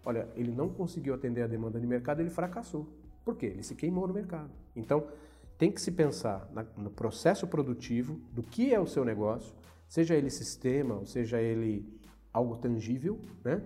Olha, 0.05 0.29
ele 0.37 0.53
não 0.53 0.69
conseguiu 0.69 1.13
atender 1.13 1.41
a 1.41 1.47
demanda 1.47 1.81
de 1.81 1.85
mercado, 1.85 2.21
ele 2.21 2.29
fracassou. 2.29 2.87
Por 3.25 3.35
quê? 3.35 3.47
Ele 3.47 3.61
se 3.61 3.75
queimou 3.75 4.07
no 4.07 4.13
mercado. 4.13 4.49
Então, 4.73 5.05
tem 5.57 5.69
que 5.69 5.81
se 5.81 5.91
pensar 5.91 6.49
no 6.77 6.89
processo 6.89 7.45
produtivo 7.45 8.17
do 8.31 8.41
que 8.41 8.73
é 8.73 8.79
o 8.79 8.87
seu 8.87 9.03
negócio, 9.03 9.53
seja 9.85 10.15
ele 10.15 10.29
sistema, 10.29 10.95
ou 10.95 11.05
seja 11.05 11.41
ele 11.41 11.85
algo 12.31 12.55
tangível, 12.55 13.19
né? 13.43 13.61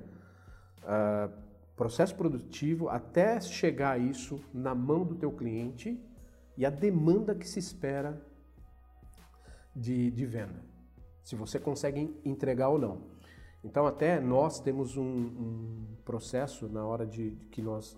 Uh, 0.82 1.32
processo 1.76 2.16
produtivo 2.16 2.90
até 2.90 3.40
chegar 3.40 4.02
isso 4.02 4.44
na 4.52 4.74
mão 4.74 5.06
do 5.06 5.14
teu 5.14 5.32
cliente 5.32 6.04
e 6.58 6.66
a 6.66 6.72
demanda 6.72 7.36
que 7.36 7.48
se 7.48 7.60
espera 7.60 8.20
de, 9.80 10.12
de 10.12 10.26
venda. 10.26 10.62
Se 11.24 11.36
você 11.36 11.60
consegue 11.60 12.20
entregar 12.26 12.70
ou 12.70 12.78
não. 12.78 13.02
Então, 13.64 13.86
até 13.86 14.20
nós 14.20 14.60
temos 14.60 14.98
um, 14.98 15.04
um 15.04 15.86
processo 16.06 16.68
na 16.68 16.86
hora 16.86 17.06
de, 17.06 17.32
de 17.32 17.48
que 17.48 17.62
nós 17.62 17.98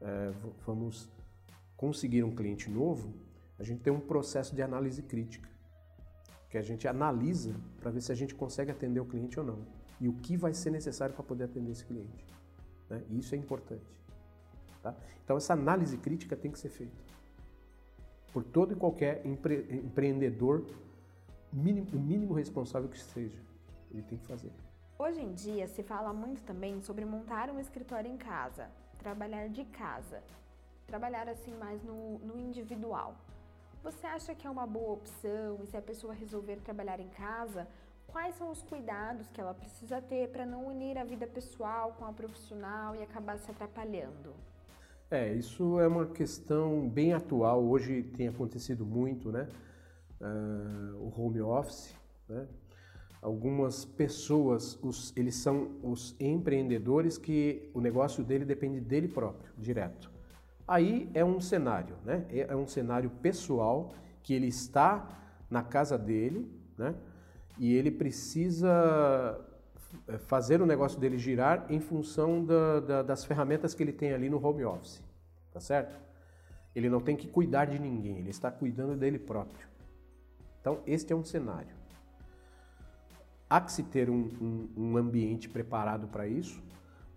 é, 0.00 0.32
vamos 0.64 1.08
conseguir 1.76 2.22
um 2.22 2.34
cliente 2.34 2.70
novo, 2.70 3.12
a 3.58 3.64
gente 3.64 3.80
tem 3.80 3.92
um 3.92 4.00
processo 4.00 4.54
de 4.54 4.62
análise 4.62 5.02
crítica, 5.02 5.48
que 6.48 6.56
a 6.58 6.62
gente 6.62 6.86
analisa 6.88 7.54
para 7.80 7.90
ver 7.90 8.00
se 8.00 8.12
a 8.12 8.14
gente 8.14 8.34
consegue 8.34 8.70
atender 8.70 9.00
o 9.00 9.04
cliente 9.04 9.38
ou 9.38 9.46
não 9.46 9.58
e 10.00 10.08
o 10.08 10.14
que 10.14 10.36
vai 10.36 10.54
ser 10.54 10.70
necessário 10.70 11.14
para 11.14 11.22
poder 11.22 11.44
atender 11.44 11.72
esse 11.72 11.84
cliente. 11.84 12.24
Né? 12.88 13.02
E 13.10 13.18
isso 13.18 13.34
é 13.34 13.38
importante. 13.38 13.84
Tá? 14.82 14.94
Então, 15.22 15.36
essa 15.36 15.52
análise 15.52 15.96
crítica 15.98 16.34
tem 16.34 16.50
que 16.50 16.58
ser 16.58 16.70
feita 16.70 17.10
por 18.32 18.44
todo 18.44 18.72
e 18.72 18.76
qualquer 18.76 19.24
empre 19.26 19.66
empreendedor, 19.70 20.64
mínimo, 21.52 21.86
o 21.92 21.98
mínimo 21.98 22.34
responsável 22.34 22.88
que 22.88 22.98
seja, 22.98 23.40
ele 23.90 24.02
tem 24.02 24.18
que 24.18 24.26
fazer. 24.26 24.52
Hoje 24.98 25.20
em 25.20 25.32
dia 25.32 25.66
se 25.66 25.82
fala 25.82 26.12
muito 26.12 26.42
também 26.42 26.80
sobre 26.80 27.04
montar 27.04 27.50
um 27.50 27.58
escritório 27.58 28.10
em 28.10 28.16
casa, 28.16 28.68
trabalhar 28.98 29.48
de 29.48 29.64
casa, 29.64 30.22
trabalhar 30.86 31.28
assim 31.28 31.54
mais 31.54 31.82
no, 31.82 32.18
no 32.18 32.38
individual. 32.38 33.16
Você 33.82 34.06
acha 34.06 34.34
que 34.34 34.46
é 34.46 34.50
uma 34.50 34.66
boa 34.66 34.92
opção 34.92 35.58
e 35.62 35.66
se 35.66 35.76
a 35.76 35.80
pessoa 35.80 36.12
resolver 36.12 36.56
trabalhar 36.56 37.00
em 37.00 37.08
casa, 37.08 37.66
quais 38.08 38.34
são 38.34 38.50
os 38.50 38.62
cuidados 38.62 39.30
que 39.30 39.40
ela 39.40 39.54
precisa 39.54 40.02
ter 40.02 40.28
para 40.28 40.44
não 40.44 40.66
unir 40.66 40.98
a 40.98 41.04
vida 41.04 41.26
pessoal 41.26 41.94
com 41.98 42.04
a 42.04 42.12
profissional 42.12 42.94
e 42.94 43.02
acabar 43.02 43.38
se 43.38 43.50
atrapalhando? 43.50 44.34
É, 45.10 45.32
isso 45.32 45.80
é 45.80 45.88
uma 45.88 46.06
questão 46.06 46.88
bem 46.88 47.14
atual. 47.14 47.64
Hoje 47.64 48.02
tem 48.02 48.28
acontecido 48.28 48.84
muito, 48.84 49.32
né? 49.32 49.48
Uh, 50.20 50.96
o 50.96 51.12
home 51.16 51.40
office, 51.40 51.94
Né? 52.28 52.46
Algumas 53.22 53.84
pessoas, 53.84 54.78
os, 54.82 55.14
eles 55.14 55.34
são 55.34 55.72
os 55.82 56.16
empreendedores 56.18 57.18
que 57.18 57.70
o 57.74 57.80
negócio 57.80 58.24
dele 58.24 58.46
depende 58.46 58.80
dele 58.80 59.08
próprio, 59.08 59.52
direto. 59.58 60.10
Aí 60.66 61.10
é 61.12 61.22
um 61.22 61.38
cenário, 61.38 61.96
né? 62.04 62.24
É, 62.30 62.52
é 62.52 62.56
um 62.56 62.66
cenário 62.66 63.10
pessoal 63.10 63.92
que 64.22 64.32
ele 64.32 64.46
está 64.46 65.06
na 65.50 65.62
casa 65.62 65.98
dele, 65.98 66.50
né? 66.78 66.94
E 67.58 67.74
ele 67.74 67.90
precisa 67.90 69.38
é, 70.08 70.16
fazer 70.16 70.62
o 70.62 70.66
negócio 70.66 70.98
dele 70.98 71.18
girar 71.18 71.66
em 71.68 71.80
função 71.80 72.42
da, 72.42 72.80
da, 72.80 73.02
das 73.02 73.24
ferramentas 73.24 73.74
que 73.74 73.82
ele 73.82 73.92
tem 73.92 74.12
ali 74.12 74.30
no 74.30 74.42
home 74.42 74.64
office, 74.64 75.02
tá 75.52 75.60
certo? 75.60 75.98
Ele 76.74 76.88
não 76.88 77.00
tem 77.00 77.16
que 77.16 77.28
cuidar 77.28 77.66
de 77.66 77.78
ninguém, 77.78 78.18
ele 78.18 78.30
está 78.30 78.50
cuidando 78.50 78.96
dele 78.96 79.18
próprio. 79.18 79.69
Então, 80.60 80.80
este 80.86 81.12
é 81.12 81.16
um 81.16 81.24
cenário. 81.24 81.74
Há 83.48 83.60
que 83.60 83.72
se 83.72 83.82
ter 83.82 84.08
um, 84.08 84.30
um, 84.40 84.68
um 84.76 84.96
ambiente 84.96 85.48
preparado 85.48 86.06
para 86.06 86.26
isso, 86.28 86.62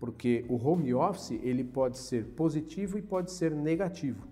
porque 0.00 0.44
o 0.48 0.56
home 0.56 0.92
office 0.92 1.38
ele 1.42 1.62
pode 1.62 1.98
ser 1.98 2.24
positivo 2.34 2.98
e 2.98 3.02
pode 3.02 3.30
ser 3.30 3.52
negativo, 3.52 4.26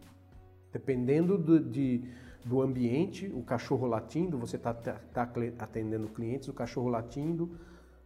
dependendo 0.73 1.39
do, 1.39 1.61
de, 1.61 2.03
do 2.45 2.61
ambiente, 2.61 3.31
o 3.35 3.43
cachorro 3.43 3.87
latindo, 3.87 4.37
você 4.37 4.57
está 4.57 4.75
tá, 4.75 5.01
tá 5.13 5.31
atendendo 5.59 6.09
clientes, 6.09 6.49
o 6.49 6.53
cachorro 6.53 6.89
latindo, 6.89 7.57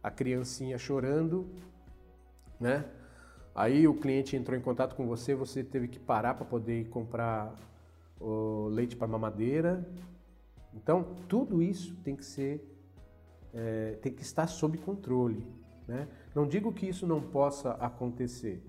a 0.03 0.11
criancinha 0.11 0.77
chorando, 0.77 1.47
né? 2.59 2.85
Aí 3.55 3.87
o 3.87 3.95
cliente 3.95 4.35
entrou 4.35 4.55
em 4.55 4.61
contato 4.61 4.95
com 4.95 5.07
você, 5.07 5.33
você 5.33 5.63
teve 5.63 5.87
que 5.87 5.97
parar 5.97 6.35
para 6.35 6.45
poder 6.45 6.87
comprar 6.89 7.55
leite 8.69 8.95
para 8.95 9.07
mamadeira. 9.07 9.83
Então, 10.77 11.15
tudo 11.27 11.61
isso 11.61 11.95
tem 12.03 12.15
que 12.15 12.23
ser, 12.23 12.63
é, 13.53 13.97
tem 14.01 14.13
que 14.13 14.21
estar 14.21 14.47
sob 14.47 14.77
controle. 14.77 15.45
Né? 15.87 16.07
Não 16.35 16.47
digo 16.47 16.71
que 16.71 16.87
isso 16.87 17.07
não 17.07 17.21
possa 17.21 17.71
acontecer. 17.71 18.63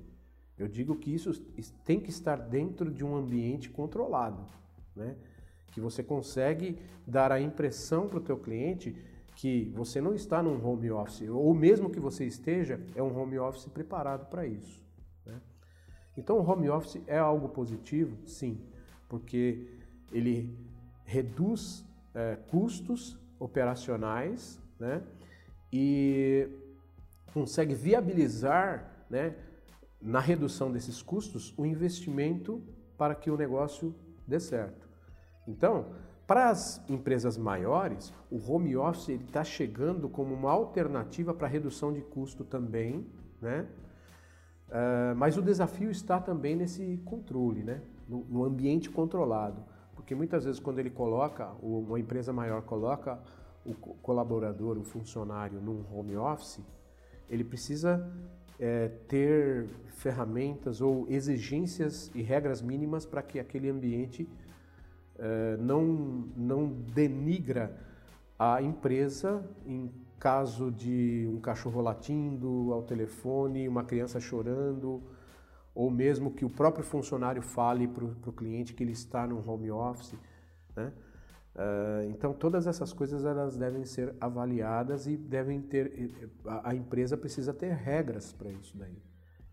Eu 0.59 0.67
digo 0.67 0.97
que 0.97 1.15
isso 1.15 1.41
tem 1.85 2.01
que 2.01 2.11
estar 2.11 2.37
dentro 2.37 2.91
de 2.91 3.05
um 3.05 3.15
ambiente 3.15 3.71
controlado, 3.71 4.45
né? 4.97 5.15
Que 5.71 5.81
você 5.81 6.03
consegue 6.03 6.77
dar 7.07 7.31
a 7.31 7.41
impressão 7.41 8.09
para 8.09 8.19
o 8.19 8.21
teu 8.21 8.37
cliente 8.37 8.97
que 9.37 9.73
você 9.77 10.01
não 10.01 10.15
está 10.15 10.43
num 10.43 10.65
home 10.67 10.91
office, 10.91 11.29
ou 11.29 11.55
mesmo 11.55 11.91
que 11.91 12.01
você 12.01 12.25
esteja, 12.25 12.81
é 12.97 13.03
um 13.03 13.17
home 13.17 13.39
office 13.39 13.67
preparado 13.67 14.29
para 14.29 14.45
isso. 14.45 14.83
Né? 15.25 15.41
Então, 16.17 16.41
o 16.41 16.51
home 16.51 16.69
office 16.69 17.01
é 17.07 17.19
algo 17.19 17.49
positivo? 17.51 18.17
Sim, 18.27 18.61
porque 19.09 19.69
ele 20.11 20.59
reduz 21.05 21.85
é, 22.19 22.37
custos 22.51 23.17
operacionais 23.39 24.61
né? 24.81 25.01
e 25.73 26.49
consegue 27.33 27.75
viabilizar 27.75 29.07
né, 29.09 29.37
na 30.03 30.19
redução 30.19 30.73
desses 30.73 31.01
custos 31.01 31.55
o 31.57 31.65
investimento 31.65 32.61
para 32.97 33.15
que 33.15 33.31
o 33.31 33.37
negócio 33.37 33.95
dê 34.27 34.41
certo. 34.41 34.89
Então, 35.47 35.87
para 36.27 36.51
as 36.51 36.83
empresas 36.91 37.39
maiores, 37.39 38.13
o 38.31 38.39
home 38.53 38.77
office 38.77 39.11
está 39.11 39.45
chegando 39.45 40.09
como 40.09 40.35
uma 40.35 40.51
alternativa 40.51 41.33
para 41.33 41.47
redução 41.47 41.93
de 41.93 42.03
custo 42.03 42.45
também, 42.45 43.07
né? 43.41 43.67
Uh, 44.69 45.17
mas 45.17 45.39
o 45.39 45.43
desafio 45.43 45.91
está 45.91 46.21
também 46.21 46.55
nesse 46.55 47.01
controle, 47.05 47.63
né? 47.63 47.81
No, 48.07 48.25
no, 48.25 48.45
ambiente 48.45 48.91
controlado. 48.91 49.65
Porque 49.99 50.15
muitas 50.15 50.45
vezes 50.45 50.61
quando 50.61 50.79
ele 50.79 50.91
coloca, 50.91 51.51
uma 51.61 51.99
empresa 51.99 52.33
maior 52.33 52.63
coloca 52.63 53.19
o 53.67 53.75
colaborador, 53.75 54.79
o 54.79 54.85
funcionário 54.85 55.61
num 55.61 55.85
home 55.93 56.17
office, 56.17 56.61
ele 57.29 57.43
precisa 57.43 58.09
é, 58.61 58.89
ter 59.09 59.67
ferramentas 59.89 60.81
ou 60.81 61.05
exigências 61.11 62.13
e 62.15 62.23
regras 62.23 62.63
mínimas 62.63 63.05
para 63.05 63.23
que 63.23 63.41
aquele 63.41 63.69
ambiente 63.69 64.29
eh, 65.19 65.57
não, 65.59 65.83
não 66.37 66.69
denigra 66.69 67.77
a 68.39 68.63
empresa 68.63 69.45
em 69.67 69.91
caso 70.17 70.71
de 70.71 71.29
um 71.29 71.41
cachorro 71.41 71.81
latindo 71.81 72.73
ao 72.73 72.85
telefone, 72.85 73.67
uma 73.67 73.83
criança 73.83 74.21
chorando, 74.21 75.03
ou 75.79 75.93
mesmo 75.93 76.33
que 76.33 76.45
o 76.45 76.51
próprio 76.51 76.85
funcionário 76.85 77.41
fale 77.41 77.87
para 77.87 78.05
o 78.05 78.33
cliente 78.33 78.75
que 78.75 78.83
ele 78.83 78.91
está 78.91 79.29
no 79.29 79.49
home 79.49 79.71
office. 79.71 80.19
Né? 80.75 80.93
Uh, 81.55 82.11
então 82.11 82.33
todas 82.33 82.67
essas 82.67 82.93
coisas 82.93 83.25
elas 83.25 83.57
devem 83.57 83.85
ser 83.85 84.13
avaliadas 84.21 85.07
e 85.07 85.17
devem 85.17 85.61
ter 85.61 86.33
a, 86.45 86.75
empresa 86.75 87.17
precisa 87.17 87.55
ter 87.55 87.73
regras 87.73 88.33
para 88.33 88.51
isso 88.51 88.77
daí 88.77 88.97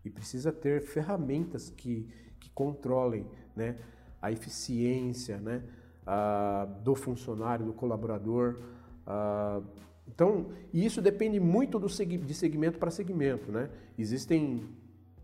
e 0.04 0.10
precisa 0.10 0.50
ter 0.50 0.82
ferramentas 0.82 1.70
que, 1.70 2.08
que 2.40 2.50
controlem 2.50 3.24
né, 3.54 3.76
a 4.20 4.32
eficiência 4.32 5.38
né, 5.38 5.62
a, 6.04 6.66
do 6.82 6.96
funcionário, 6.96 7.64
do 7.64 7.72
colaborador. 7.72 8.58
A, 9.06 9.62
então, 10.08 10.46
isso 10.72 11.00
depende 11.00 11.38
muito 11.38 11.78
do 11.78 11.86
de 11.86 12.34
segmento 12.34 12.78
para 12.78 12.90
segmento. 12.90 13.50
Né? 13.50 13.68
Existem 13.98 14.68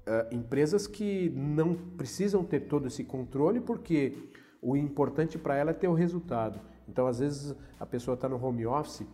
uh, 0.06 0.34
empresas 0.34 0.86
que 0.86 1.30
não 1.30 1.74
precisam 1.74 2.44
ter 2.44 2.60
todo 2.60 2.86
esse 2.86 3.04
controle 3.04 3.60
porque 3.60 4.30
o 4.60 4.76
importante 4.76 5.38
para 5.38 5.56
ela 5.56 5.70
é 5.70 5.74
ter 5.74 5.88
o 5.88 5.94
resultado. 5.94 6.60
Então, 6.88 7.06
às 7.06 7.18
vezes, 7.18 7.54
a 7.78 7.86
pessoa 7.86 8.14
está 8.14 8.28
no 8.28 8.42
home 8.42 8.66
office 8.66 9.06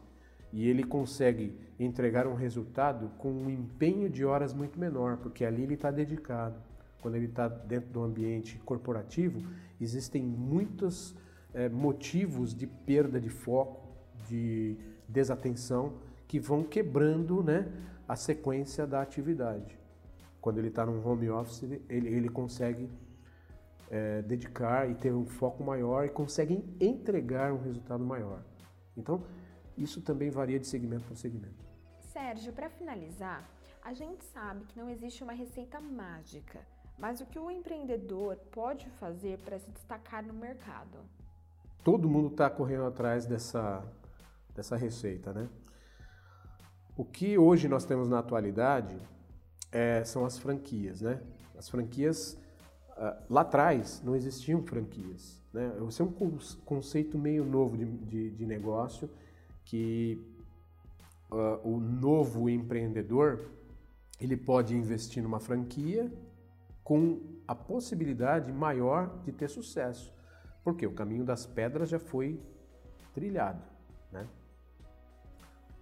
e 0.53 0.69
ele 0.69 0.83
consegue 0.83 1.59
entregar 1.79 2.27
um 2.27 2.35
resultado 2.35 3.11
com 3.19 3.31
um 3.31 3.51
empenho 3.51 4.09
de 4.09 4.25
horas 4.25 4.53
muito 4.53 4.79
menor, 4.79 5.19
porque 5.19 5.45
ali 5.45 5.63
ele 5.63 5.75
está 5.75 5.91
dedicado 5.91 6.69
quando 7.01 7.15
ele 7.15 7.27
está 7.27 7.49
dentro 7.49 7.91
do 7.91 8.03
ambiente 8.03 8.59
corporativo, 8.65 9.41
existem 9.81 10.23
muitos 10.23 11.15
é, 11.55 11.69
motivos 11.69 12.55
de 12.55 12.67
perda 12.67 13.21
de 13.21 13.29
foco, 13.29 13.87
de 14.29 14.77
desatenção, 15.09 15.95
que 16.27 16.39
vão 16.39 16.63
quebrando 16.63 17.43
né, 17.43 17.69
a 18.07 18.17
sequência 18.17 18.87
da 18.87 19.01
atividade. 19.01 19.78
Quando 20.41 20.59
ele 20.59 20.69
está 20.69 20.87
num 20.87 21.07
home 21.07 21.29
office, 21.31 21.63
ele, 21.63 22.09
ele 22.09 22.29
consegue 22.29 22.89
é, 23.91 24.23
dedicar 24.23 24.89
e 24.89 24.95
ter 24.95 25.13
um 25.13 25.27
foco 25.27 25.63
maior 25.63 26.05
e 26.05 26.09
consegue 26.09 26.65
entregar 26.81 27.53
um 27.53 27.63
resultado 27.63 28.05
maior. 28.05 28.43
Então, 28.97 29.23
isso 29.77 30.01
também 30.01 30.31
varia 30.31 30.59
de 30.59 30.67
segmento 30.67 31.05
para 31.05 31.17
segmento. 31.17 31.67
Sérgio, 32.13 32.53
para 32.53 32.69
finalizar, 32.69 33.49
a 33.83 33.93
gente 33.93 34.25
sabe 34.25 34.65
que 34.65 34.79
não 34.79 34.89
existe 34.89 35.23
uma 35.23 35.33
receita 35.33 35.81
mágica 35.81 36.61
mas 36.99 37.21
o 37.21 37.27
que 37.27 37.39
o 37.39 37.51
empreendedor 37.51 38.37
pode 38.51 38.91
fazer 38.91 39.39
para 39.39 39.59
se 39.59 39.71
destacar 39.71 40.27
no 40.27 40.35
mercado? 40.35 40.99
Todo 41.85 42.09
mundo 42.09 42.33
está 42.33 42.51
correndo 42.51 42.87
atrás 42.87 43.25
dessa, 43.25 43.85
dessa 44.55 44.77
receita, 44.77 45.33
né? 45.33 45.49
O 46.97 47.05
que 47.05 47.39
hoje 47.39 47.69
nós 47.69 47.85
temos 47.85 48.09
na 48.09 48.19
atualidade 48.19 48.99
é, 49.71 50.03
são 50.05 50.25
as 50.25 50.39
franquias, 50.39 51.01
né? 51.01 51.21
As 51.57 51.69
franquias, 51.69 52.39
uh, 52.97 53.23
lá 53.29 53.43
atrás 53.43 54.03
não 54.05 54.15
existiam 54.15 54.63
franquias, 54.63 55.43
né? 55.53 55.73
Esse 55.89 56.03
é 56.03 56.05
um 56.05 56.13
conceito 56.65 57.19
meio 57.19 57.45
novo 57.45 57.77
de, 57.77 57.85
de, 57.85 58.31
de 58.31 58.47
negócio 58.47 59.11
que 59.65 60.19
uh, 61.31 61.69
o 61.69 61.79
novo 61.79 62.49
empreendedor 62.49 63.51
ele 64.21 64.37
pode 64.37 64.75
investir 64.75 65.23
numa 65.23 65.39
franquia 65.39 66.11
com 66.83 67.21
a 67.47 67.55
possibilidade 67.55 68.53
maior 68.53 69.21
de 69.23 69.33
ter 69.33 69.49
sucesso. 69.49 70.13
Porque 70.65 70.87
o 70.87 70.93
caminho 70.93 71.25
das 71.25 71.47
pedras 71.47 71.89
já 71.89 71.99
foi 71.99 72.41
trilhado. 73.15 73.63
Né? 74.11 74.27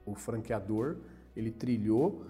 O 0.04 0.14
franqueador 0.14 0.96
ele 1.34 1.50
trilhou 1.50 2.24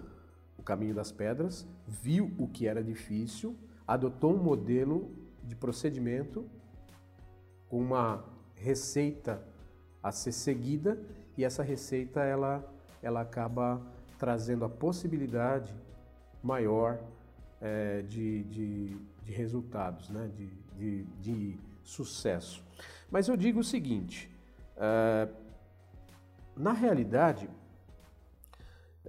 caminho 0.67 0.93
das 0.93 1.13
pedras, 1.13 1.65
viu 1.87 2.33
o 2.37 2.45
que 2.45 2.67
era 2.67 2.83
difícil, 2.83 3.55
adotou 3.87 4.33
um 4.35 4.43
modelo 4.43 5.09
de 5.41 5.55
procedimento 5.55 6.45
com 7.69 7.79
uma 7.79 8.25
receita 8.53 9.41
a 10.03 10.11
ser 10.11 10.33
seguida 10.33 11.01
e 11.37 11.45
essa 11.45 11.63
receita 11.63 12.21
ela, 12.21 12.69
ela 13.01 13.21
acaba 13.21 13.81
trazendo 14.19 14.65
a 14.65 14.69
possibilidade 14.69 15.73
maior 16.43 16.99
é, 17.61 18.01
de, 18.01 18.43
de, 18.43 18.97
de, 19.23 19.31
resultados, 19.31 20.09
né? 20.09 20.29
de, 20.35 20.47
de, 20.75 21.03
de, 21.21 21.59
sucesso. 21.81 22.61
Mas 23.09 23.29
eu 23.29 23.37
digo 23.37 23.61
o 23.61 23.63
seguinte: 23.63 24.29
é, 24.75 25.29
na 26.55 26.73
realidade, 26.73 27.49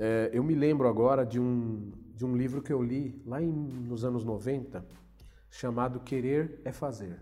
é, 0.01 0.31
eu 0.33 0.45
me 0.45 0.55
lembro 0.55 0.87
agora 0.87 1.27
de 1.27 1.41
um, 1.41 1.91
de 2.15 2.25
um 2.25 2.37
livro 2.37 2.63
que 2.63 2.73
eu 2.73 2.81
li 2.81 3.21
lá 3.27 3.43
em, 3.43 3.51
nos 3.51 4.05
anos 4.05 4.25
90, 4.25 4.87
chamado 5.51 5.99
Querer 5.99 6.61
é 6.65 6.71
Fazer, 6.71 7.21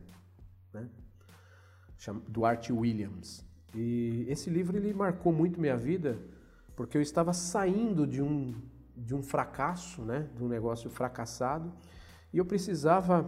né? 0.74 0.86
do 2.28 2.44
Art 2.44 2.68
Williams. 2.68 3.42
E 3.74 4.26
esse 4.28 4.50
livro 4.50 4.76
ele 4.76 4.92
marcou 4.92 5.32
muito 5.32 5.58
minha 5.58 5.76
vida 5.76 6.18
porque 6.76 6.98
eu 6.98 7.02
estava 7.02 7.32
saindo 7.32 8.06
de 8.06 8.20
um, 8.20 8.54
de 8.94 9.14
um 9.14 9.22
fracasso, 9.22 10.02
né, 10.02 10.28
de 10.36 10.44
um 10.44 10.48
negócio 10.48 10.90
fracassado, 10.90 11.72
e 12.30 12.36
eu 12.36 12.44
precisava 12.44 13.26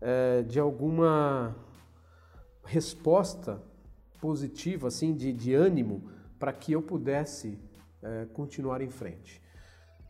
é, 0.00 0.42
de 0.42 0.58
alguma 0.58 1.54
resposta 2.64 3.62
positiva, 4.20 4.88
assim, 4.88 5.14
de, 5.14 5.32
de 5.32 5.54
ânimo, 5.54 6.10
para 6.40 6.52
que 6.52 6.72
eu 6.72 6.82
pudesse 6.82 7.56
é, 8.02 8.26
continuar 8.32 8.80
em 8.82 8.90
frente. 8.90 9.40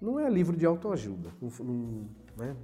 Não 0.01 0.19
é 0.19 0.29
livro 0.29 0.57
de 0.57 0.67
autoajuda, 0.67 1.31
não, 1.61 2.09
né? 2.37 2.57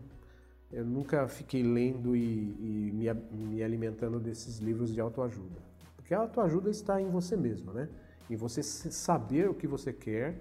eu 0.73 0.85
nunca 0.85 1.27
fiquei 1.29 1.63
lendo 1.63 2.15
e, 2.15 2.21
e 2.21 2.93
me, 2.93 3.13
me, 3.31 3.63
alimentando 3.63 4.19
desses 4.21 4.59
livros 4.59 4.93
de 4.93 5.01
autoajuda. 5.01 5.61
Porque 5.97 6.13
a 6.13 6.19
autoajuda 6.19 6.69
está 6.71 7.01
em 7.01 7.09
você 7.09 7.37
mesmo, 7.37 7.73
né? 7.73 7.89
Em 8.29 8.37
você 8.37 8.63
saber 8.63 9.49
o 9.49 9.55
que 9.55 9.67
você 9.67 9.93
quer, 9.93 10.39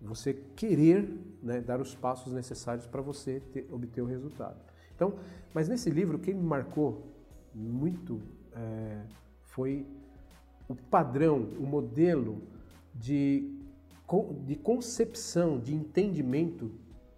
você 0.00 0.34
querer 0.54 1.08
né, 1.42 1.60
dar 1.60 1.80
os 1.80 1.94
passos 1.94 2.32
necessários 2.32 2.86
para 2.86 3.02
você 3.02 3.40
ter, 3.52 3.66
obter 3.72 4.00
o 4.00 4.06
resultado. 4.06 4.60
Então, 4.94 5.14
mas 5.52 5.68
nesse 5.68 5.90
livro, 5.90 6.18
quem 6.18 6.34
me 6.34 6.42
marcou 6.42 7.12
muito 7.52 8.20
é, 8.52 9.02
foi 9.42 9.86
o 10.68 10.74
padrão, 10.74 11.48
o 11.58 11.66
modelo 11.66 12.42
de, 12.94 13.57
de 14.44 14.56
concepção, 14.56 15.58
de 15.58 15.74
entendimento 15.74 16.70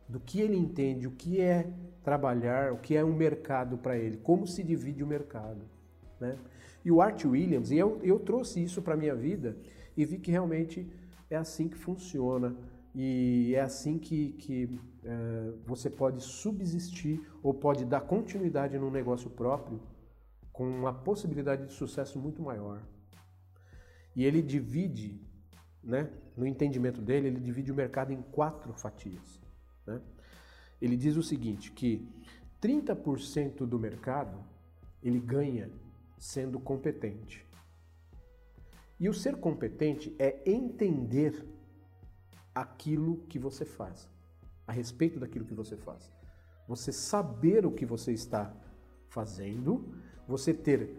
do 0.09 0.19
que 0.19 0.41
ele 0.41 0.57
entende, 0.57 1.07
o 1.07 1.13
que 1.13 1.41
é 1.41 1.71
trabalhar, 2.03 2.73
o 2.73 2.79
que 2.79 2.97
é 2.97 3.05
um 3.05 3.15
mercado 3.15 3.79
para 3.79 3.97
ele, 3.97 4.17
como 4.17 4.47
se 4.47 4.63
divide 4.63 5.03
o 5.05 5.07
mercado. 5.07 5.61
Né? 6.19 6.37
E 6.85 6.91
o 6.91 7.01
Art 7.01 7.25
Williams, 7.25 7.71
e 7.71 7.79
eu, 7.79 8.01
eu 8.03 8.19
trouxe 8.19 8.63
isso 8.63 8.83
para 8.83 8.95
a 8.95 8.97
minha 8.97 9.15
vida 9.15 9.57
e 9.97 10.05
vi 10.05 10.19
que 10.19 10.31
realmente 10.31 10.91
é 11.29 11.37
assim 11.37 11.69
que 11.69 11.77
funciona 11.77 12.57
e 12.95 13.53
é 13.55 13.61
assim 13.61 13.99
que, 13.99 14.33
que 14.33 14.81
é, 15.05 15.53
você 15.65 15.89
pode 15.89 16.21
subsistir 16.21 17.25
ou 17.43 17.55
pode 17.55 17.85
dar 17.85 18.01
continuidade 18.01 18.79
num 18.79 18.91
negócio 18.91 19.31
próprio 19.31 19.81
com 20.53 20.69
uma 20.69 20.93
possibilidade 20.93 21.67
de 21.67 21.73
sucesso 21.73 22.19
muito 22.19 22.43
maior. 22.43 22.83
E 24.17 24.25
ele 24.25 24.43
divide, 24.43 25.21
né, 25.83 26.11
no 26.37 26.47
entendimento 26.47 27.01
dele, 27.01 27.29
ele 27.29 27.41
divide 27.41 27.73
o 27.73 27.75
mercado 27.75 28.13
em 28.13 28.23
quatro 28.23 28.73
fatias. 28.73 29.41
Né? 29.87 30.01
Ele 30.81 30.97
diz 30.97 31.17
o 31.17 31.23
seguinte, 31.23 31.73
que 31.73 32.09
30% 32.61 33.67
do 33.67 33.79
mercado 33.79 34.39
ele 35.03 35.19
ganha 35.19 35.71
sendo 36.19 36.61
competente. 36.61 37.47
E 38.99 39.09
o 39.09 39.15
ser 39.15 39.37
competente 39.37 40.15
é 40.19 40.43
entender 40.45 41.47
aquilo 42.55 43.25
que 43.29 43.39
você 43.39 43.65
faz, 43.65 44.09
a 44.67 44.73
respeito 44.73 45.19
daquilo 45.19 45.47
que 45.47 45.55
você 45.55 45.77
faz. 45.77 46.13
Você 46.69 46.93
saber 46.93 47.65
o 47.65 47.73
que 47.73 47.87
você 47.87 48.13
está 48.13 48.55
fazendo, 49.09 49.95
você 50.29 50.53
ter 50.53 50.95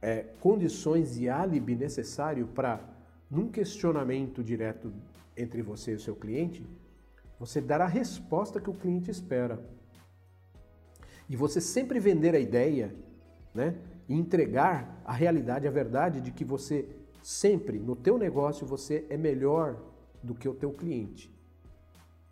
é, 0.00 0.22
condições 0.40 1.18
e 1.18 1.28
álibi 1.28 1.74
necessário 1.74 2.46
para, 2.46 2.78
num 3.32 3.48
questionamento 3.48 4.44
direto 4.44 4.92
entre 5.34 5.62
você 5.62 5.92
e 5.92 5.94
o 5.94 6.00
seu 6.00 6.14
cliente, 6.14 6.66
você 7.40 7.62
dar 7.62 7.80
a 7.80 7.86
resposta 7.86 8.60
que 8.60 8.68
o 8.68 8.74
cliente 8.74 9.10
espera. 9.10 9.58
E 11.30 11.34
você 11.34 11.58
sempre 11.58 11.98
vender 11.98 12.34
a 12.34 12.38
ideia, 12.38 12.94
né? 13.54 13.74
E 14.06 14.14
entregar 14.14 15.00
a 15.02 15.14
realidade, 15.14 15.66
a 15.66 15.70
verdade 15.70 16.20
de 16.20 16.30
que 16.30 16.44
você 16.44 16.86
sempre, 17.22 17.78
no 17.78 17.96
teu 17.96 18.18
negócio, 18.18 18.66
você 18.66 19.06
é 19.08 19.16
melhor 19.16 19.82
do 20.22 20.34
que 20.34 20.46
o 20.46 20.52
teu 20.54 20.70
cliente. 20.70 21.34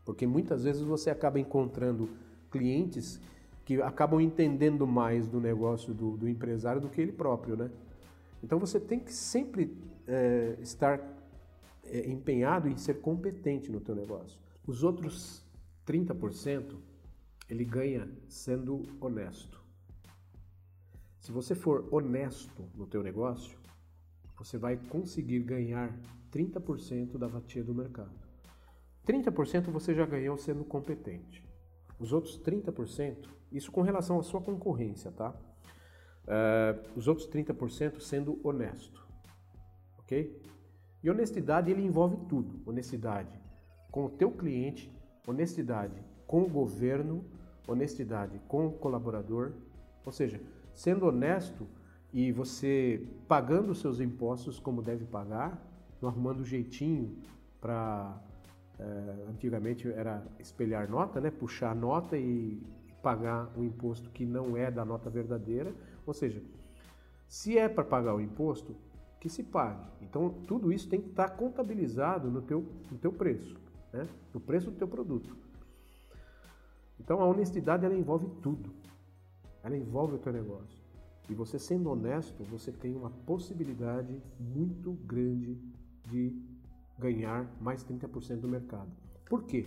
Porque 0.04 0.26
muitas 0.26 0.64
vezes 0.64 0.82
você 0.82 1.08
acaba 1.08 1.40
encontrando 1.40 2.10
clientes 2.50 3.18
que 3.64 3.80
acabam 3.80 4.20
entendendo 4.20 4.86
mais 4.86 5.26
do 5.26 5.40
negócio 5.40 5.94
do, 5.94 6.18
do 6.18 6.28
empresário 6.28 6.78
do 6.78 6.90
que 6.90 7.00
ele 7.00 7.12
próprio, 7.12 7.56
né? 7.56 7.70
Então 8.42 8.58
você 8.58 8.78
tem 8.78 8.98
que 8.98 9.14
sempre 9.14 9.74
é, 10.10 10.56
estar 10.60 11.00
é, 11.84 12.10
empenhado 12.10 12.68
em 12.68 12.76
ser 12.76 13.00
competente 13.00 13.70
no 13.70 13.80
teu 13.80 13.94
negócio. 13.94 14.38
Os 14.66 14.82
outros 14.82 15.44
30% 15.86 16.76
ele 17.48 17.64
ganha 17.64 18.08
sendo 18.28 18.82
honesto. 19.00 19.60
Se 21.20 21.30
você 21.30 21.54
for 21.54 21.86
honesto 21.92 22.64
no 22.74 22.86
teu 22.86 23.02
negócio, 23.02 23.56
você 24.36 24.58
vai 24.58 24.76
conseguir 24.76 25.40
ganhar 25.40 25.94
30% 26.32 27.16
da 27.18 27.28
fatia 27.28 27.62
do 27.62 27.74
mercado. 27.74 28.10
30% 29.06 29.70
você 29.70 29.94
já 29.94 30.06
ganhou 30.06 30.36
sendo 30.36 30.64
competente. 30.64 31.44
Os 31.98 32.12
outros 32.12 32.40
30%, 32.40 33.28
isso 33.52 33.70
com 33.70 33.82
relação 33.82 34.18
à 34.18 34.22
sua 34.22 34.40
concorrência, 34.40 35.12
tá? 35.12 35.34
Uh, 36.24 36.98
os 36.98 37.06
outros 37.08 37.28
30% 37.28 38.00
sendo 38.00 38.40
honesto, 38.42 39.06
ok? 40.10 40.42
E 41.02 41.08
honestidade 41.08 41.70
ele 41.70 41.82
envolve 41.82 42.16
tudo. 42.28 42.60
Honestidade 42.66 43.40
com 43.90 44.06
o 44.06 44.10
teu 44.10 44.30
cliente, 44.30 44.92
honestidade 45.26 46.02
com 46.26 46.42
o 46.42 46.48
governo, 46.48 47.24
honestidade 47.66 48.40
com 48.48 48.66
o 48.66 48.72
colaborador. 48.72 49.52
Ou 50.04 50.12
seja, 50.12 50.40
sendo 50.74 51.06
honesto 51.06 51.66
e 52.12 52.32
você 52.32 53.06
pagando 53.28 53.70
os 53.70 53.80
seus 53.80 54.00
impostos 54.00 54.58
como 54.58 54.82
deve 54.82 55.04
pagar, 55.04 55.66
arrumando 56.02 56.44
jeitinho 56.44 57.18
para 57.60 58.20
é, 58.78 59.26
antigamente 59.28 59.90
era 59.90 60.24
espelhar 60.38 60.88
nota, 60.88 61.20
né? 61.20 61.30
puxar 61.30 61.74
nota 61.74 62.16
e 62.16 62.62
pagar 63.02 63.52
o 63.56 63.64
imposto 63.64 64.10
que 64.10 64.24
não 64.24 64.56
é 64.56 64.70
da 64.70 64.84
nota 64.84 65.10
verdadeira. 65.10 65.72
Ou 66.06 66.14
seja, 66.14 66.42
se 67.28 67.58
é 67.58 67.68
para 67.68 67.84
pagar 67.84 68.14
o 68.14 68.20
imposto, 68.20 68.74
que 69.20 69.28
se 69.28 69.44
pague. 69.44 69.84
Então 70.00 70.30
tudo 70.48 70.72
isso 70.72 70.88
tem 70.88 71.00
que 71.00 71.10
estar 71.10 71.28
contabilizado 71.30 72.30
no 72.30 72.40
teu, 72.40 72.66
no 72.90 72.98
teu 72.98 73.12
preço, 73.12 73.54
né? 73.92 74.08
no 74.32 74.40
preço 74.40 74.70
do 74.70 74.76
teu 74.76 74.88
produto. 74.88 75.36
Então 76.98 77.20
a 77.20 77.26
honestidade 77.26 77.84
ela 77.84 77.94
envolve 77.94 78.26
tudo. 78.42 78.72
Ela 79.62 79.76
envolve 79.76 80.14
o 80.14 80.18
teu 80.18 80.32
negócio. 80.32 80.80
E 81.28 81.34
você 81.34 81.58
sendo 81.58 81.90
honesto, 81.90 82.42
você 82.44 82.72
tem 82.72 82.96
uma 82.96 83.10
possibilidade 83.10 84.20
muito 84.38 84.92
grande 84.92 85.60
de 86.08 86.34
ganhar 86.98 87.48
mais 87.60 87.84
30% 87.84 88.40
do 88.40 88.48
mercado. 88.48 88.90
Por 89.26 89.44
quê? 89.44 89.66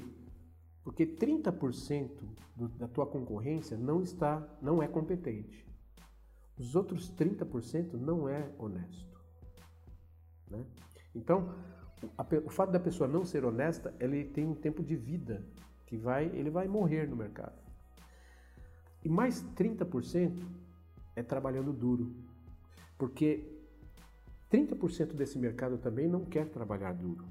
Porque 0.84 1.06
30% 1.06 2.10
do, 2.56 2.68
da 2.70 2.88
tua 2.88 3.06
concorrência 3.06 3.78
não 3.78 4.02
está, 4.02 4.46
não 4.62 4.84
é 4.84 4.88
competente. 4.88 5.66
Os 6.58 6.76
outros 6.76 7.10
30% 7.12 7.94
não 7.94 8.28
é 8.28 8.52
honesto. 8.60 9.13
Né? 10.58 10.64
Então, 11.16 11.54
a, 12.18 12.26
o 12.46 12.50
fato 12.50 12.72
da 12.72 12.80
pessoa 12.80 13.08
não 13.08 13.26
ser 13.26 13.44
honesta, 13.44 13.94
ele 14.00 14.26
tem 14.26 14.46
um 14.46 14.56
tempo 14.56 14.84
de 14.84 14.96
vida 14.96 15.44
que 15.86 15.98
vai, 15.98 16.26
ele 16.26 16.50
vai 16.50 16.68
morrer 16.68 17.08
no 17.08 17.16
mercado. 17.16 17.54
E 19.04 19.10
mais 19.10 19.44
30% 19.56 20.46
é 21.16 21.22
trabalhando 21.22 21.74
duro. 21.74 22.16
Porque 22.98 23.46
30% 24.52 25.14
desse 25.14 25.38
mercado 25.38 25.78
também 25.78 26.08
não 26.08 26.24
quer 26.24 26.48
trabalhar 26.50 26.94
duro. 26.94 27.26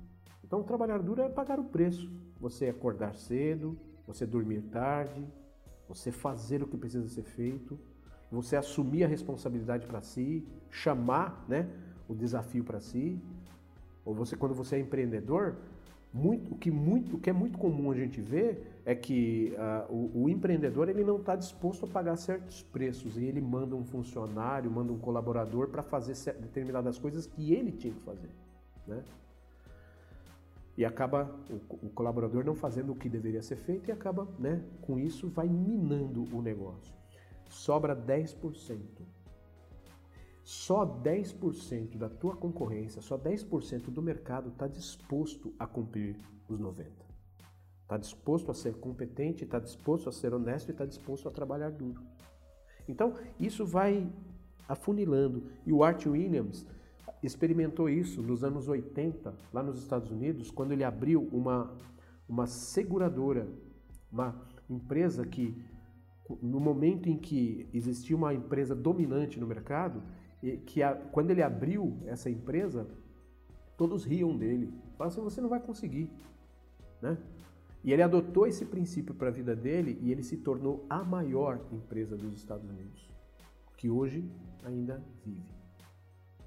Então, 0.44 0.62
trabalhar 0.62 0.98
duro 0.98 1.22
é 1.22 1.28
pagar 1.28 1.58
o 1.58 1.64
preço. 1.64 2.10
Você 2.38 2.68
acordar 2.68 3.14
cedo, 3.14 3.78
você 4.06 4.26
dormir 4.26 4.62
tarde, 4.62 5.24
você 5.88 6.10
fazer 6.10 6.62
o 6.62 6.66
que 6.66 6.76
precisa 6.76 7.08
ser 7.08 7.22
feito, 7.22 7.78
você 8.30 8.56
assumir 8.56 9.04
a 9.04 9.08
responsabilidade 9.08 9.86
para 9.86 10.00
si, 10.00 10.46
chamar 10.70 11.44
né, 11.48 11.70
o 12.08 12.14
desafio 12.14 12.64
para 12.64 12.80
si. 12.80 13.18
Ou 14.04 14.14
você, 14.14 14.36
quando 14.36 14.54
você 14.54 14.76
é 14.76 14.80
empreendedor, 14.80 15.56
muito, 16.12 16.52
o, 16.52 16.58
que 16.58 16.70
muito, 16.70 17.16
o 17.16 17.18
que 17.18 17.30
é 17.30 17.32
muito 17.32 17.56
comum 17.56 17.90
a 17.90 17.94
gente 17.94 18.20
ver 18.20 18.80
é 18.84 18.94
que 18.94 19.54
uh, 19.56 19.92
o, 19.92 20.24
o, 20.24 20.28
empreendedor 20.28 20.88
ele 20.88 21.02
não 21.02 21.16
está 21.16 21.34
disposto 21.34 21.86
a 21.86 21.88
pagar 21.88 22.16
certos 22.16 22.62
preços 22.64 23.16
e 23.16 23.24
ele 23.24 23.40
manda 23.40 23.74
um 23.74 23.84
funcionário, 23.84 24.70
manda 24.70 24.92
um 24.92 24.98
colaborador 24.98 25.68
para 25.68 25.82
fazer 25.82 26.14
determinadas 26.34 26.98
coisas 26.98 27.26
que 27.26 27.54
ele 27.54 27.72
tinha 27.72 27.94
que 27.94 28.00
fazer. 28.00 28.28
Né? 28.86 29.02
E 30.76 30.84
acaba 30.84 31.34
o, 31.48 31.86
o, 31.86 31.90
colaborador 31.90 32.44
não 32.44 32.54
fazendo 32.54 32.92
o 32.92 32.94
que 32.94 33.08
deveria 33.08 33.42
ser 33.42 33.56
feito 33.56 33.88
e 33.88 33.92
acaba, 33.92 34.26
né, 34.38 34.62
com 34.82 34.98
isso, 34.98 35.28
vai 35.28 35.48
minando 35.48 36.24
o 36.34 36.42
negócio. 36.42 36.92
Sobra 37.48 37.94
10%. 37.94 38.78
Só 40.42 40.84
10% 40.84 41.96
da 41.96 42.08
tua 42.08 42.36
concorrência, 42.36 43.00
só 43.00 43.16
10% 43.16 43.90
do 43.90 44.02
mercado 44.02 44.50
está 44.50 44.66
disposto 44.66 45.54
a 45.58 45.66
cumprir 45.66 46.16
os 46.48 46.60
90%. 46.60 46.86
Está 47.82 47.96
disposto 47.96 48.50
a 48.50 48.54
ser 48.54 48.74
competente, 48.76 49.44
está 49.44 49.58
disposto 49.58 50.08
a 50.08 50.12
ser 50.12 50.32
honesto 50.34 50.68
e 50.68 50.72
está 50.72 50.84
disposto 50.84 51.28
a 51.28 51.30
trabalhar 51.30 51.70
duro. 51.70 52.02
Então, 52.88 53.14
isso 53.38 53.66
vai 53.66 54.10
afunilando. 54.68 55.44
E 55.66 55.72
o 55.72 55.84
Art 55.84 56.06
Williams 56.06 56.66
experimentou 57.22 57.88
isso 57.88 58.22
nos 58.22 58.42
anos 58.42 58.68
80, 58.68 59.34
lá 59.52 59.62
nos 59.62 59.78
Estados 59.78 60.10
Unidos, 60.10 60.50
quando 60.50 60.72
ele 60.72 60.82
abriu 60.82 61.28
uma, 61.32 61.76
uma 62.28 62.46
seguradora, 62.46 63.46
uma 64.10 64.34
empresa 64.68 65.24
que, 65.24 65.62
no 66.40 66.58
momento 66.58 67.08
em 67.08 67.16
que 67.16 67.68
existia 67.72 68.16
uma 68.16 68.34
empresa 68.34 68.74
dominante 68.74 69.38
no 69.38 69.46
mercado, 69.46 70.02
que 70.66 70.82
a, 70.82 70.94
quando 70.94 71.30
ele 71.30 71.42
abriu 71.42 71.96
essa 72.06 72.28
empresa, 72.28 72.86
todos 73.76 74.04
riam 74.04 74.36
dele. 74.36 74.72
Falavam 74.96 75.06
assim, 75.06 75.20
você 75.20 75.40
não 75.40 75.48
vai 75.48 75.60
conseguir. 75.60 76.10
Né? 77.00 77.16
E 77.84 77.92
ele 77.92 78.02
adotou 78.02 78.46
esse 78.46 78.64
princípio 78.64 79.14
para 79.14 79.28
a 79.28 79.30
vida 79.30 79.54
dele 79.54 79.98
e 80.00 80.10
ele 80.10 80.22
se 80.22 80.36
tornou 80.36 80.84
a 80.88 81.02
maior 81.02 81.60
empresa 81.72 82.16
dos 82.16 82.34
Estados 82.34 82.68
Unidos, 82.68 83.08
que 83.76 83.88
hoje 83.88 84.24
ainda 84.64 85.02
vive. 85.24 85.42